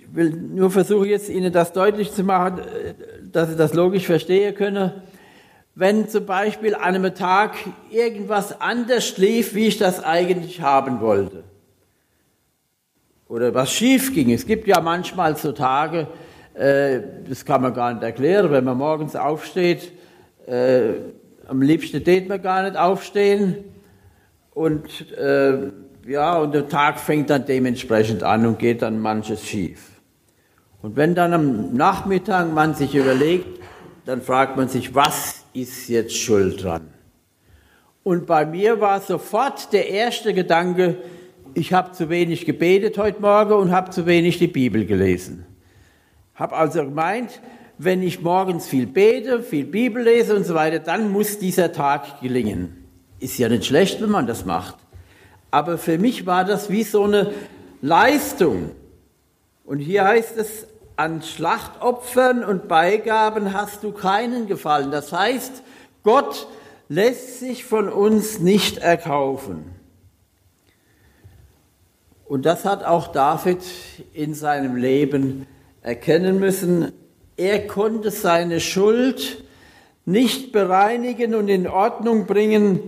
ich 0.00 0.14
will 0.14 0.30
nur 0.30 0.70
versuchen 0.70 1.08
jetzt 1.08 1.28
Ihnen 1.28 1.52
das 1.52 1.72
deutlich 1.72 2.12
zu 2.12 2.24
machen, 2.24 2.58
äh, 2.58 2.94
dass 3.30 3.50
Sie 3.50 3.56
das 3.56 3.74
logisch 3.74 4.06
verstehen 4.06 4.54
können. 4.54 4.92
Wenn 5.74 6.08
zum 6.08 6.26
Beispiel 6.26 6.74
an 6.74 6.96
einem 6.96 7.14
Tag 7.14 7.54
irgendwas 7.90 8.60
anders 8.60 9.16
lief, 9.18 9.54
wie 9.54 9.66
ich 9.66 9.78
das 9.78 10.02
eigentlich 10.02 10.60
haben 10.60 11.00
wollte, 11.00 11.44
oder 13.28 13.54
was 13.54 13.70
schief 13.70 14.14
ging. 14.14 14.32
Es 14.32 14.46
gibt 14.46 14.66
ja 14.66 14.80
manchmal 14.80 15.36
so 15.36 15.52
Tage, 15.52 16.08
äh, 16.54 17.00
das 17.28 17.44
kann 17.44 17.62
man 17.62 17.74
gar 17.74 17.92
nicht 17.92 18.02
erklären, 18.02 18.50
wenn 18.50 18.64
man 18.64 18.78
morgens 18.78 19.14
aufsteht, 19.14 19.92
äh, 20.46 20.94
am 21.46 21.62
liebsten 21.62 22.02
tät 22.02 22.28
man 22.28 22.42
gar 22.42 22.62
nicht 22.62 22.76
aufstehen 22.76 23.64
und 24.54 25.12
äh, 25.12 25.70
ja, 26.08 26.38
und 26.38 26.54
der 26.54 26.68
Tag 26.68 26.98
fängt 26.98 27.30
dann 27.30 27.44
dementsprechend 27.44 28.22
an 28.22 28.46
und 28.46 28.58
geht 28.58 28.82
dann 28.82 28.98
manches 28.98 29.44
schief. 29.44 30.00
Und 30.80 30.96
wenn 30.96 31.14
dann 31.14 31.34
am 31.34 31.74
Nachmittag 31.74 32.52
man 32.52 32.74
sich 32.74 32.94
überlegt, 32.94 33.60
dann 34.06 34.22
fragt 34.22 34.56
man 34.56 34.68
sich, 34.68 34.94
was 34.94 35.44
ist 35.52 35.88
jetzt 35.88 36.16
schuld 36.16 36.64
dran? 36.64 36.88
Und 38.04 38.26
bei 38.26 38.46
mir 38.46 38.80
war 38.80 39.00
sofort 39.00 39.72
der 39.72 39.90
erste 39.90 40.32
Gedanke, 40.32 40.96
ich 41.52 41.72
habe 41.72 41.92
zu 41.92 42.08
wenig 42.08 42.46
gebetet 42.46 42.96
heute 42.96 43.20
Morgen 43.20 43.52
und 43.52 43.70
habe 43.70 43.90
zu 43.90 44.06
wenig 44.06 44.38
die 44.38 44.46
Bibel 44.46 44.86
gelesen. 44.86 45.44
Habe 46.34 46.56
also 46.56 46.84
gemeint, 46.84 47.40
wenn 47.76 48.02
ich 48.02 48.22
morgens 48.22 48.66
viel 48.66 48.86
bete, 48.86 49.42
viel 49.42 49.64
Bibel 49.64 50.02
lese 50.02 50.34
und 50.36 50.44
so 50.44 50.54
weiter, 50.54 50.78
dann 50.78 51.12
muss 51.12 51.38
dieser 51.38 51.72
Tag 51.72 52.20
gelingen. 52.22 52.84
Ist 53.20 53.38
ja 53.38 53.48
nicht 53.48 53.66
schlecht, 53.66 54.00
wenn 54.00 54.10
man 54.10 54.26
das 54.26 54.44
macht. 54.44 54.76
Aber 55.50 55.78
für 55.78 55.98
mich 55.98 56.26
war 56.26 56.44
das 56.44 56.70
wie 56.70 56.82
so 56.82 57.04
eine 57.04 57.32
Leistung. 57.80 58.70
Und 59.64 59.78
hier 59.78 60.04
heißt 60.04 60.36
es, 60.36 60.66
an 60.96 61.22
Schlachtopfern 61.22 62.42
und 62.42 62.66
Beigaben 62.66 63.52
hast 63.52 63.84
du 63.84 63.92
keinen 63.92 64.46
gefallen. 64.48 64.90
Das 64.90 65.12
heißt, 65.12 65.62
Gott 66.02 66.48
lässt 66.88 67.38
sich 67.38 67.64
von 67.64 67.88
uns 67.88 68.40
nicht 68.40 68.78
erkaufen. 68.78 69.74
Und 72.24 72.44
das 72.44 72.64
hat 72.64 72.84
auch 72.84 73.08
David 73.08 73.62
in 74.12 74.34
seinem 74.34 74.76
Leben 74.76 75.46
erkennen 75.82 76.38
müssen, 76.38 76.92
er 77.36 77.66
konnte 77.68 78.10
seine 78.10 78.58
Schuld 78.58 79.44
nicht 80.04 80.50
bereinigen 80.50 81.34
und 81.34 81.48
in 81.48 81.68
Ordnung 81.68 82.26
bringen, 82.26 82.80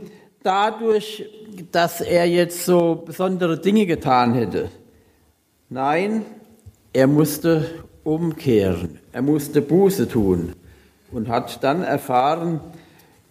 dadurch, 0.42 1.24
dass 1.70 2.00
er 2.00 2.26
jetzt 2.26 2.64
so 2.64 3.02
besondere 3.06 3.58
Dinge 3.58 3.86
getan 3.86 4.34
hätte. 4.34 4.70
Nein, 5.68 6.24
er 6.92 7.06
musste 7.06 7.84
umkehren, 8.04 8.98
er 9.12 9.22
musste 9.22 9.62
Buße 9.62 10.08
tun 10.08 10.54
und 11.12 11.28
hat 11.28 11.62
dann 11.62 11.82
erfahren, 11.82 12.60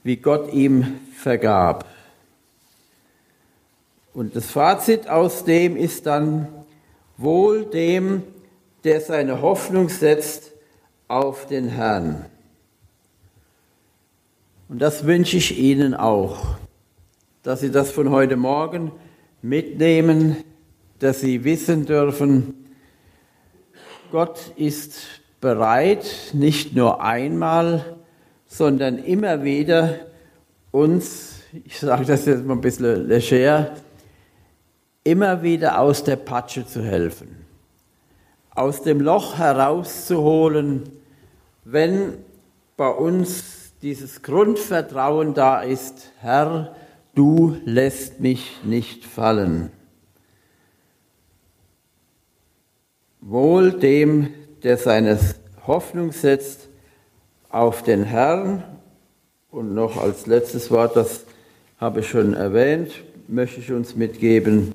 wie 0.04 0.18
Gott 0.18 0.54
ihm 0.54 1.00
vergab. 1.15 1.86
Und 4.13 4.36
das 4.36 4.48
Fazit 4.48 5.08
aus 5.10 5.46
dem 5.46 5.76
ist 5.76 6.06
dann 6.06 6.48
wohl 7.18 7.65
dem, 7.65 8.24
der 8.84 9.02
seine 9.02 9.42
Hoffnung 9.42 9.89
setzt 9.89 10.52
auf 11.08 11.48
den 11.48 11.68
Herrn. 11.68 12.26
Und 14.70 14.80
das 14.80 15.06
wünsche 15.06 15.38
ich 15.38 15.58
Ihnen 15.58 15.94
auch, 15.94 16.58
dass 17.43 17.62
Sie 17.62 17.71
das 17.71 17.91
von 17.91 18.10
heute 18.10 18.36
Morgen 18.36 18.91
mitnehmen, 19.41 20.38
dass 20.99 21.21
Sie 21.21 21.43
wissen 21.43 21.86
dürfen, 21.86 22.65
Gott 24.12 24.52
ist 24.56 25.21
bereit, 25.39 26.32
nicht 26.34 26.75
nur 26.75 27.02
einmal, 27.02 27.97
sondern 28.47 28.97
immer 28.97 29.43
wieder 29.43 29.95
uns, 30.71 31.41
ich 31.63 31.80
sage 31.80 32.06
das 32.06 32.25
jetzt 32.25 32.43
mal 32.43 32.56
ein 32.56 32.62
bisschen 32.62 33.08
leger, 33.08 33.71
immer 35.04 35.41
wieder 35.41 35.80
aus 35.80 36.04
der 36.04 36.17
Patsche 36.17 36.65
zu 36.65 36.84
helfen, 36.84 37.45
aus 38.49 38.82
dem 38.82 38.99
Loch 38.99 39.38
herauszuholen, 39.38 40.89
wenn 41.63 42.15
bei 42.75 42.89
uns 42.89 43.73
dieses 43.82 44.23
Grundvertrauen 44.23 45.34
da 45.34 45.62
ist, 45.62 46.12
Herr, 46.19 46.75
du 47.15 47.58
lässt 47.65 48.19
mich 48.19 48.58
nicht 48.63 49.06
fallen. 49.06 49.72
Wohl 53.22 53.74
dem, 53.74 54.34
der 54.63 54.78
seine 54.78 55.19
Hoffnung 55.67 56.12
setzt 56.12 56.69
auf 57.50 57.84
den 57.84 58.04
Herrn. 58.04 58.63
Und 59.52 59.74
noch 59.74 59.98
als 59.98 60.28
letztes 60.28 60.72
Wort, 60.72 60.95
das 60.95 61.26
habe 61.80 62.02
ich 62.02 62.10
schon 62.10 62.34
erwähnt, 62.34 62.91
möchte 63.28 63.60
ich 63.60 63.72
uns 63.72 63.95
mitgeben, 63.95 64.74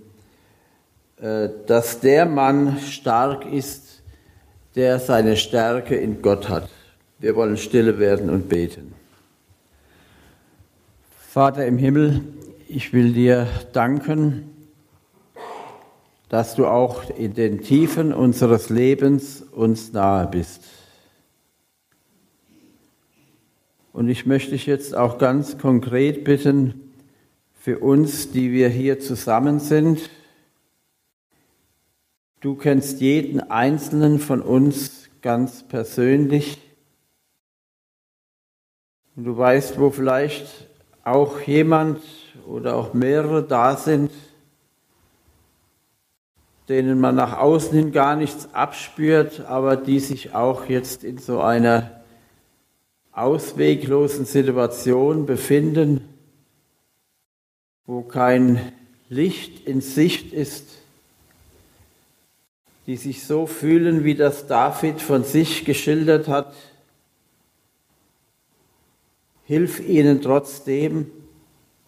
äh, 1.20 1.48
dass 1.66 2.00
der 2.00 2.26
Mann 2.26 2.78
stark 2.80 3.50
ist, 3.50 4.02
der 4.74 4.98
seine 4.98 5.36
Stärke 5.36 5.94
in 5.94 6.22
Gott 6.22 6.48
hat. 6.48 6.68
Wir 7.18 7.36
wollen 7.36 7.56
stille 7.56 7.98
werden 7.98 8.30
und 8.30 8.48
beten. 8.48 8.94
Vater 11.34 11.66
im 11.66 11.78
Himmel, 11.78 12.20
ich 12.68 12.92
will 12.92 13.12
dir 13.12 13.48
danken, 13.72 14.52
dass 16.28 16.54
du 16.54 16.64
auch 16.64 17.10
in 17.10 17.34
den 17.34 17.60
Tiefen 17.60 18.14
unseres 18.14 18.70
Lebens 18.70 19.42
uns 19.42 19.92
nahe 19.92 20.28
bist. 20.28 20.62
Und 23.92 24.08
ich 24.08 24.26
möchte 24.26 24.52
dich 24.52 24.66
jetzt 24.66 24.94
auch 24.94 25.18
ganz 25.18 25.58
konkret 25.58 26.22
bitten, 26.22 26.92
für 27.58 27.80
uns, 27.80 28.30
die 28.30 28.52
wir 28.52 28.68
hier 28.68 29.00
zusammen 29.00 29.58
sind, 29.58 30.10
du 32.42 32.54
kennst 32.54 33.00
jeden 33.00 33.40
einzelnen 33.40 34.20
von 34.20 34.40
uns 34.40 35.10
ganz 35.20 35.64
persönlich. 35.66 36.58
Und 39.16 39.24
du 39.24 39.36
weißt, 39.36 39.80
wo 39.80 39.90
vielleicht 39.90 40.70
auch 41.04 41.40
jemand 41.40 42.00
oder 42.46 42.76
auch 42.76 42.94
mehrere 42.94 43.42
da 43.42 43.76
sind, 43.76 44.10
denen 46.68 46.98
man 46.98 47.14
nach 47.14 47.36
außen 47.38 47.72
hin 47.76 47.92
gar 47.92 48.16
nichts 48.16 48.48
abspürt, 48.54 49.40
aber 49.46 49.76
die 49.76 50.00
sich 50.00 50.34
auch 50.34 50.64
jetzt 50.66 51.04
in 51.04 51.18
so 51.18 51.40
einer 51.40 52.02
ausweglosen 53.12 54.24
Situation 54.24 55.26
befinden, 55.26 56.08
wo 57.86 58.02
kein 58.02 58.72
Licht 59.08 59.66
in 59.68 59.82
Sicht 59.82 60.32
ist, 60.32 60.66
die 62.86 62.96
sich 62.96 63.24
so 63.24 63.46
fühlen, 63.46 64.04
wie 64.04 64.14
das 64.14 64.46
David 64.46 65.00
von 65.00 65.22
sich 65.22 65.64
geschildert 65.64 66.28
hat. 66.28 66.54
Hilf 69.44 69.80
ihnen 69.80 70.20
trotzdem, 70.20 71.10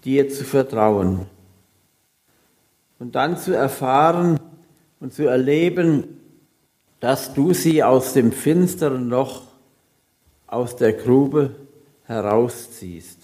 dir 0.05 0.29
zu 0.29 0.45
vertrauen. 0.45 1.27
Und 2.99 3.15
dann 3.15 3.37
zu 3.37 3.55
erfahren, 3.55 4.41
und 5.01 5.13
zu 5.13 5.27
erleben, 5.27 6.21
dass 7.01 7.35
du 7.35 7.53
sie 7.53 7.83
aus 7.83 8.13
dem 8.13 8.33
finsteren 8.33 9.09
Loch, 9.09 9.43
aus 10.47 10.77
der 10.77 10.93
Grube 10.93 11.55
herausziehst, 12.05 13.19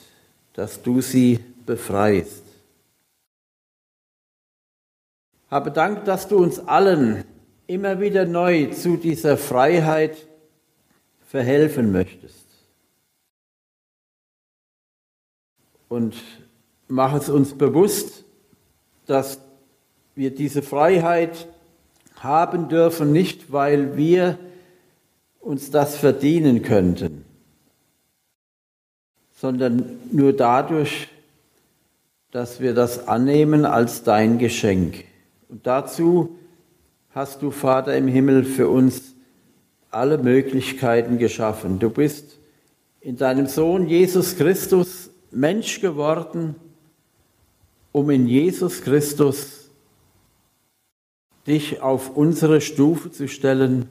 dass 0.55 0.83
du 0.83 1.01
sie 1.01 1.41
befreist. 1.65 2.43
Habe 5.51 5.71
Dank, 5.71 6.05
dass 6.05 6.29
du 6.29 6.39
uns 6.39 6.59
allen 6.59 7.25
immer 7.67 8.01
wieder 8.01 8.27
neu 8.27 8.67
zu 8.67 8.97
dieser 8.97 9.37
Freiheit 9.37 10.17
verhelfen 11.27 11.93
möchtest. 11.93 12.42
Und 15.93 16.15
mach 16.89 17.13
es 17.13 17.29
uns 17.29 17.53
bewusst, 17.53 18.25
dass 19.05 19.43
wir 20.15 20.35
diese 20.35 20.63
Freiheit 20.63 21.49
haben 22.17 22.71
dürfen, 22.71 23.13
nicht 23.13 23.53
weil 23.53 23.95
wir 23.95 24.39
uns 25.39 25.71
das 25.71 25.99
verdienen 25.99 26.63
könnten, 26.63 27.27
sondern 29.37 29.99
nur 30.11 30.33
dadurch, 30.33 31.09
dass 32.31 32.59
wir 32.59 32.73
das 32.73 33.07
annehmen 33.07 33.67
als 33.67 34.03
dein 34.03 34.39
Geschenk. 34.39 35.05
Und 35.51 35.67
dazu 35.67 36.39
hast 37.11 37.43
du, 37.43 37.51
Vater 37.51 37.95
im 37.99 38.09
Himmel, 38.09 38.45
für 38.45 38.71
uns 38.71 39.15
alle 39.91 40.17
Möglichkeiten 40.17 41.19
geschaffen. 41.19 41.79
Du 41.79 41.91
bist 41.91 42.39
in 43.03 43.19
deinem 43.19 43.47
Sohn 43.47 43.87
Jesus 43.87 44.39
Christus 44.39 45.12
Mensch 45.33 45.81
geworden, 45.81 46.55
um 47.91 48.11
in 48.11 48.27
Jesus 48.27 48.83
Christus 48.83 49.71
dich 51.47 51.81
auf 51.81 52.17
unsere 52.17 52.61
Stufe 52.61 53.11
zu 53.11 53.29
stellen. 53.29 53.89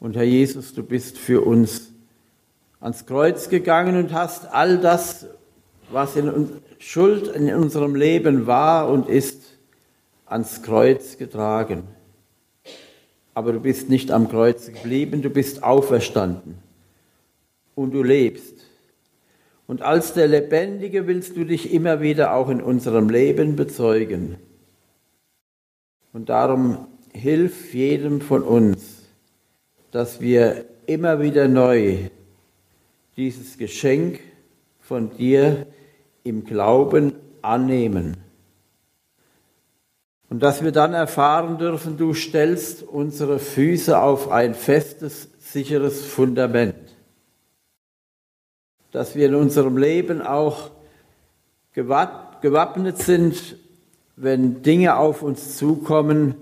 Und 0.00 0.16
Herr 0.16 0.24
Jesus, 0.24 0.74
du 0.74 0.82
bist 0.82 1.18
für 1.18 1.42
uns 1.42 1.92
ans 2.80 3.06
Kreuz 3.06 3.48
gegangen 3.48 3.96
und 3.96 4.12
hast 4.12 4.46
all 4.46 4.78
das, 4.78 5.26
was 5.90 6.16
in 6.16 6.48
Schuld 6.78 7.28
in 7.28 7.52
unserem 7.54 7.94
Leben 7.94 8.46
war 8.46 8.90
und 8.90 9.08
ist, 9.08 9.42
ans 10.26 10.62
Kreuz 10.62 11.18
getragen. 11.18 11.84
Aber 13.34 13.52
du 13.52 13.60
bist 13.60 13.88
nicht 13.88 14.10
am 14.10 14.28
Kreuz 14.28 14.66
geblieben, 14.66 15.22
du 15.22 15.30
bist 15.30 15.62
auferstanden 15.62 16.58
und 17.74 17.92
du 17.92 18.02
lebst. 18.02 18.54
Und 19.66 19.82
als 19.82 20.12
der 20.12 20.28
Lebendige 20.28 21.06
willst 21.06 21.36
du 21.36 21.44
dich 21.44 21.72
immer 21.72 22.00
wieder 22.00 22.34
auch 22.34 22.50
in 22.50 22.60
unserem 22.60 23.08
Leben 23.08 23.56
bezeugen. 23.56 24.36
Und 26.12 26.28
darum 26.28 26.86
hilf 27.12 27.72
jedem 27.74 28.20
von 28.20 28.42
uns, 28.42 29.02
dass 29.90 30.20
wir 30.20 30.66
immer 30.86 31.20
wieder 31.20 31.48
neu 31.48 32.10
dieses 33.16 33.56
Geschenk 33.56 34.20
von 34.80 35.16
dir 35.16 35.66
im 36.24 36.44
Glauben 36.44 37.14
annehmen. 37.42 38.16
Und 40.28 40.42
dass 40.42 40.64
wir 40.64 40.72
dann 40.72 40.94
erfahren 40.94 41.58
dürfen, 41.58 41.96
du 41.96 42.12
stellst 42.12 42.82
unsere 42.82 43.38
Füße 43.38 43.98
auf 43.98 44.30
ein 44.30 44.54
festes, 44.54 45.28
sicheres 45.38 46.04
Fundament. 46.04 46.83
Dass 48.94 49.14
wir 49.14 49.26
in 49.26 49.34
unserem 49.34 49.76
Leben 49.76 50.22
auch 50.22 50.70
gewappnet 51.74 52.96
sind 52.96 53.56
wenn 54.16 54.62
Dinge 54.62 54.96
auf 54.96 55.22
uns 55.22 55.56
zukommen, 55.56 56.34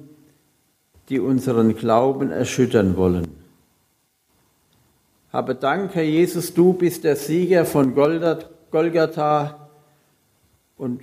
die 1.09 1.21
unseren 1.21 1.75
Glauben 1.75 2.31
erschüttern 2.31 2.97
wollen. 2.97 3.29
Habe 5.33 5.55
Dank, 5.55 5.95
Herr 5.95 6.03
Jesus, 6.03 6.53
du 6.53 6.75
bist 6.75 7.05
der 7.05 7.17
Sieger 7.17 7.65
von 7.65 7.95
Golgatha 7.95 9.69
und 10.77 11.03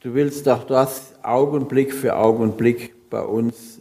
du 0.00 0.14
willst 0.14 0.48
auch 0.48 0.64
das 0.64 1.14
Augenblick 1.22 1.94
für 1.94 2.16
Augenblick 2.16 3.08
bei 3.08 3.22
uns 3.22 3.80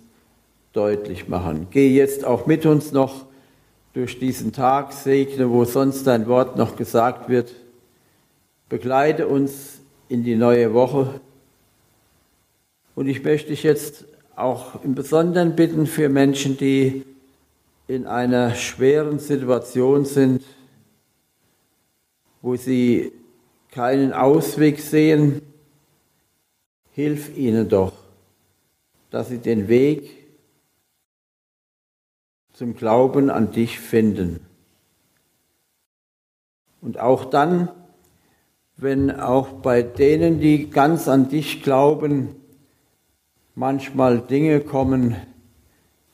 deutlich 0.71 1.27
machen. 1.27 1.67
Geh 1.71 1.93
jetzt 1.93 2.23
auch 2.23 2.45
mit 2.45 2.65
uns 2.65 2.93
noch 2.93 3.25
durch 3.93 4.17
diesen 4.17 4.51
Tag, 4.51 4.91
segne, 4.91 5.49
wo 5.49 5.65
sonst 5.65 6.05
dein 6.07 6.27
Wort 6.27 6.57
noch 6.57 6.75
gesagt 6.75 7.29
wird. 7.29 7.53
Begleite 8.67 9.27
uns 9.27 9.81
in 10.09 10.23
die 10.23 10.35
neue 10.35 10.73
Woche. 10.73 11.21
Und 12.95 13.07
ich 13.07 13.23
möchte 13.23 13.49
dich 13.49 13.63
jetzt 13.63 14.05
auch 14.35 14.83
im 14.83 14.95
Besonderen 14.95 15.55
bitten 15.55 15.85
für 15.85 16.09
Menschen, 16.09 16.57
die 16.57 17.05
in 17.87 18.07
einer 18.07 18.55
schweren 18.55 19.19
Situation 19.19 20.05
sind, 20.05 20.43
wo 22.41 22.55
sie 22.55 23.11
keinen 23.71 24.11
Ausweg 24.11 24.79
sehen, 24.79 25.41
hilf 26.91 27.35
ihnen 27.37 27.69
doch, 27.69 27.93
dass 29.11 29.29
sie 29.29 29.37
den 29.37 29.67
Weg 29.67 30.22
zum 32.63 32.77
Glauben 32.77 33.29
an 33.29 33.51
dich 33.51 33.77
finden. 33.77 34.39
Und 36.79 36.97
auch 36.97 37.25
dann, 37.25 37.67
wenn 38.77 39.11
auch 39.11 39.49
bei 39.49 39.81
denen, 39.81 40.39
die 40.39 40.69
ganz 40.69 41.09
an 41.09 41.27
dich 41.27 41.61
glauben, 41.61 42.29
manchmal 43.53 44.21
Dinge 44.21 44.61
kommen, 44.61 45.17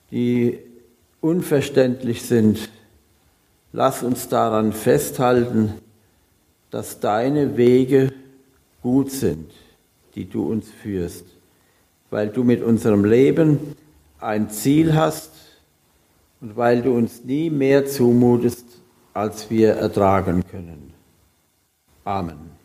die 0.09 0.57
unverständlich 1.21 2.23
sind, 2.23 2.67
lass 3.71 4.01
uns 4.01 4.27
daran 4.27 4.73
festhalten, 4.73 5.75
dass 6.71 6.99
deine 6.99 7.57
Wege 7.57 8.11
gut 8.81 9.11
sind, 9.11 9.51
die 10.15 10.27
du 10.27 10.49
uns 10.49 10.67
führst, 10.67 11.25
weil 12.09 12.29
du 12.29 12.43
mit 12.43 12.63
unserem 12.63 13.05
Leben 13.05 13.75
ein 14.19 14.49
Ziel 14.49 14.95
hast 14.95 15.38
und 16.41 16.55
weil 16.55 16.81
du 16.81 16.95
uns 16.95 17.23
nie 17.23 17.49
mehr 17.49 17.85
zumutest, 17.85 18.65
als 19.13 19.49
wir 19.49 19.73
ertragen 19.73 20.43
können. 20.49 20.93
Amen. 22.03 22.58